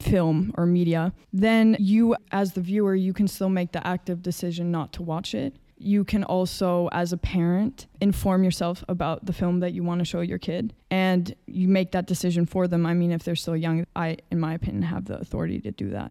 film 0.00 0.52
or 0.56 0.66
media, 0.66 1.12
then 1.32 1.76
you 1.78 2.14
as 2.30 2.52
the 2.52 2.60
viewer 2.60 2.94
you 2.94 3.12
can 3.12 3.26
still 3.26 3.48
make 3.48 3.72
the 3.72 3.86
active 3.86 4.22
decision 4.22 4.70
not 4.70 4.92
to 4.92 5.02
watch 5.02 5.34
it. 5.34 5.56
You 5.80 6.04
can 6.04 6.24
also, 6.24 6.88
as 6.90 7.12
a 7.12 7.16
parent, 7.16 7.86
inform 8.00 8.42
yourself 8.42 8.82
about 8.88 9.26
the 9.26 9.32
film 9.32 9.60
that 9.60 9.72
you 9.72 9.84
want 9.84 10.00
to 10.00 10.04
show 10.04 10.22
your 10.22 10.38
kid 10.38 10.74
and 10.90 11.32
you 11.46 11.68
make 11.68 11.92
that 11.92 12.06
decision 12.06 12.46
for 12.46 12.66
them. 12.66 12.84
I 12.84 12.94
mean, 12.94 13.12
if 13.12 13.22
they're 13.22 13.36
still 13.36 13.56
young, 13.56 13.86
I, 13.94 14.16
in 14.32 14.40
my 14.40 14.54
opinion, 14.54 14.82
have 14.82 15.04
the 15.04 15.18
authority 15.20 15.60
to 15.60 15.70
do 15.70 15.90
that. 15.90 16.10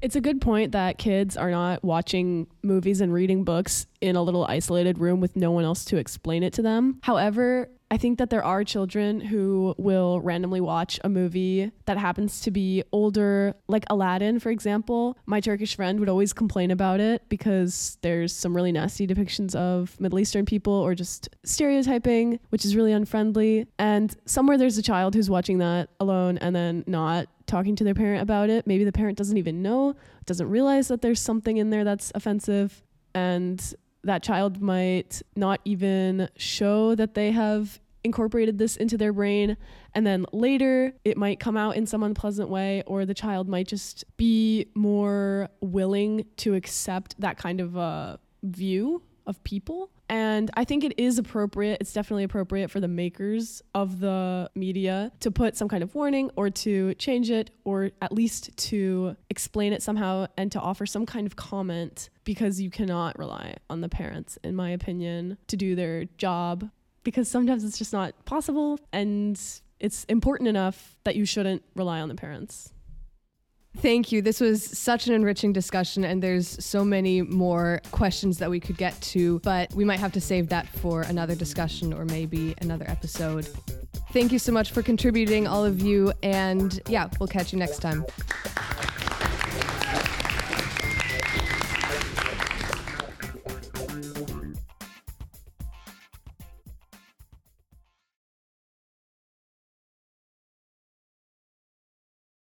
It's 0.00 0.16
a 0.16 0.20
good 0.20 0.40
point 0.40 0.72
that 0.72 0.98
kids 0.98 1.36
are 1.36 1.50
not 1.50 1.82
watching 1.82 2.46
movies 2.62 3.00
and 3.00 3.12
reading 3.12 3.42
books 3.44 3.86
in 4.00 4.14
a 4.14 4.22
little 4.22 4.44
isolated 4.44 4.98
room 4.98 5.20
with 5.20 5.34
no 5.34 5.50
one 5.50 5.64
else 5.64 5.84
to 5.86 5.96
explain 5.96 6.42
it 6.42 6.52
to 6.54 6.62
them. 6.62 7.00
However, 7.02 7.68
I 7.90 7.96
think 7.96 8.18
that 8.18 8.30
there 8.30 8.44
are 8.44 8.64
children 8.64 9.20
who 9.20 9.74
will 9.78 10.20
randomly 10.20 10.60
watch 10.60 11.00
a 11.02 11.08
movie 11.08 11.72
that 11.86 11.96
happens 11.96 12.42
to 12.42 12.50
be 12.50 12.84
older, 12.92 13.54
like 13.66 13.84
Aladdin, 13.88 14.40
for 14.40 14.50
example. 14.50 15.16
My 15.26 15.40
Turkish 15.40 15.74
friend 15.74 15.98
would 15.98 16.08
always 16.08 16.32
complain 16.32 16.70
about 16.70 17.00
it 17.00 17.22
because 17.28 17.96
there's 18.02 18.34
some 18.34 18.54
really 18.54 18.72
nasty 18.72 19.06
depictions 19.06 19.54
of 19.54 19.98
Middle 20.00 20.20
Eastern 20.20 20.44
people 20.44 20.74
or 20.74 20.94
just 20.94 21.30
stereotyping, 21.44 22.38
which 22.50 22.64
is 22.64 22.76
really 22.76 22.92
unfriendly. 22.92 23.66
And 23.78 24.14
somewhere 24.26 24.58
there's 24.58 24.78
a 24.78 24.82
child 24.82 25.14
who's 25.14 25.30
watching 25.30 25.58
that 25.58 25.88
alone 25.98 26.36
and 26.38 26.54
then 26.54 26.84
not 26.86 27.26
talking 27.48 27.74
to 27.76 27.84
their 27.84 27.94
parent 27.94 28.22
about 28.22 28.50
it. 28.50 28.66
Maybe 28.66 28.84
the 28.84 28.92
parent 28.92 29.18
doesn't 29.18 29.36
even 29.36 29.62
know, 29.62 29.96
doesn't 30.26 30.48
realize 30.48 30.88
that 30.88 31.02
there's 31.02 31.20
something 31.20 31.56
in 31.56 31.70
there 31.70 31.82
that's 31.82 32.12
offensive. 32.14 32.84
And 33.14 33.74
that 34.04 34.22
child 34.22 34.60
might 34.62 35.22
not 35.34 35.60
even 35.64 36.28
show 36.36 36.94
that 36.94 37.14
they 37.14 37.32
have 37.32 37.80
incorporated 38.04 38.58
this 38.58 38.76
into 38.76 38.96
their 38.96 39.12
brain 39.12 39.56
and 39.92 40.06
then 40.06 40.24
later 40.32 40.92
it 41.04 41.16
might 41.16 41.40
come 41.40 41.56
out 41.56 41.76
in 41.76 41.84
some 41.84 42.04
unpleasant 42.04 42.48
way 42.48 42.82
or 42.86 43.04
the 43.04 43.12
child 43.12 43.48
might 43.48 43.66
just 43.66 44.04
be 44.16 44.66
more 44.76 45.48
willing 45.60 46.24
to 46.36 46.54
accept 46.54 47.20
that 47.20 47.36
kind 47.36 47.60
of 47.60 47.74
a 47.76 48.18
view 48.44 49.02
of 49.28 49.42
people 49.44 49.90
and 50.10 50.50
I 50.54 50.64
think 50.64 50.84
it 50.84 50.94
is 50.98 51.18
appropriate, 51.18 51.78
it's 51.80 51.92
definitely 51.92 52.24
appropriate 52.24 52.70
for 52.70 52.80
the 52.80 52.88
makers 52.88 53.62
of 53.74 54.00
the 54.00 54.50
media 54.54 55.12
to 55.20 55.30
put 55.30 55.56
some 55.56 55.68
kind 55.68 55.82
of 55.82 55.94
warning 55.94 56.30
or 56.34 56.48
to 56.48 56.94
change 56.94 57.30
it 57.30 57.50
or 57.64 57.90
at 58.00 58.12
least 58.12 58.56
to 58.56 59.16
explain 59.28 59.72
it 59.72 59.82
somehow 59.82 60.26
and 60.38 60.50
to 60.52 60.60
offer 60.60 60.86
some 60.86 61.04
kind 61.04 61.26
of 61.26 61.36
comment 61.36 62.08
because 62.24 62.60
you 62.60 62.70
cannot 62.70 63.18
rely 63.18 63.54
on 63.68 63.82
the 63.82 63.88
parents, 63.88 64.38
in 64.42 64.56
my 64.56 64.70
opinion, 64.70 65.36
to 65.46 65.56
do 65.56 65.74
their 65.74 66.06
job 66.16 66.70
because 67.04 67.28
sometimes 67.28 67.62
it's 67.62 67.78
just 67.78 67.92
not 67.92 68.14
possible 68.24 68.78
and 68.92 69.38
it's 69.78 70.04
important 70.04 70.48
enough 70.48 70.96
that 71.04 71.16
you 71.16 71.26
shouldn't 71.26 71.62
rely 71.74 72.00
on 72.00 72.08
the 72.08 72.14
parents. 72.14 72.72
Thank 73.80 74.10
you. 74.10 74.22
This 74.22 74.40
was 74.40 74.64
such 74.76 75.06
an 75.06 75.14
enriching 75.14 75.52
discussion, 75.52 76.04
and 76.04 76.20
there's 76.20 76.64
so 76.64 76.84
many 76.84 77.22
more 77.22 77.80
questions 77.92 78.38
that 78.38 78.50
we 78.50 78.58
could 78.58 78.76
get 78.76 79.00
to, 79.02 79.38
but 79.40 79.72
we 79.72 79.84
might 79.84 80.00
have 80.00 80.12
to 80.12 80.20
save 80.20 80.48
that 80.48 80.66
for 80.66 81.02
another 81.02 81.36
discussion 81.36 81.92
or 81.92 82.04
maybe 82.04 82.56
another 82.60 82.84
episode. 82.88 83.48
Thank 84.12 84.32
you 84.32 84.38
so 84.40 84.50
much 84.50 84.72
for 84.72 84.82
contributing, 84.82 85.46
all 85.46 85.64
of 85.64 85.80
you, 85.80 86.12
and 86.24 86.80
yeah, 86.88 87.08
we'll 87.20 87.28
catch 87.28 87.52
you 87.52 87.58
next 87.58 87.78
time. 87.78 88.04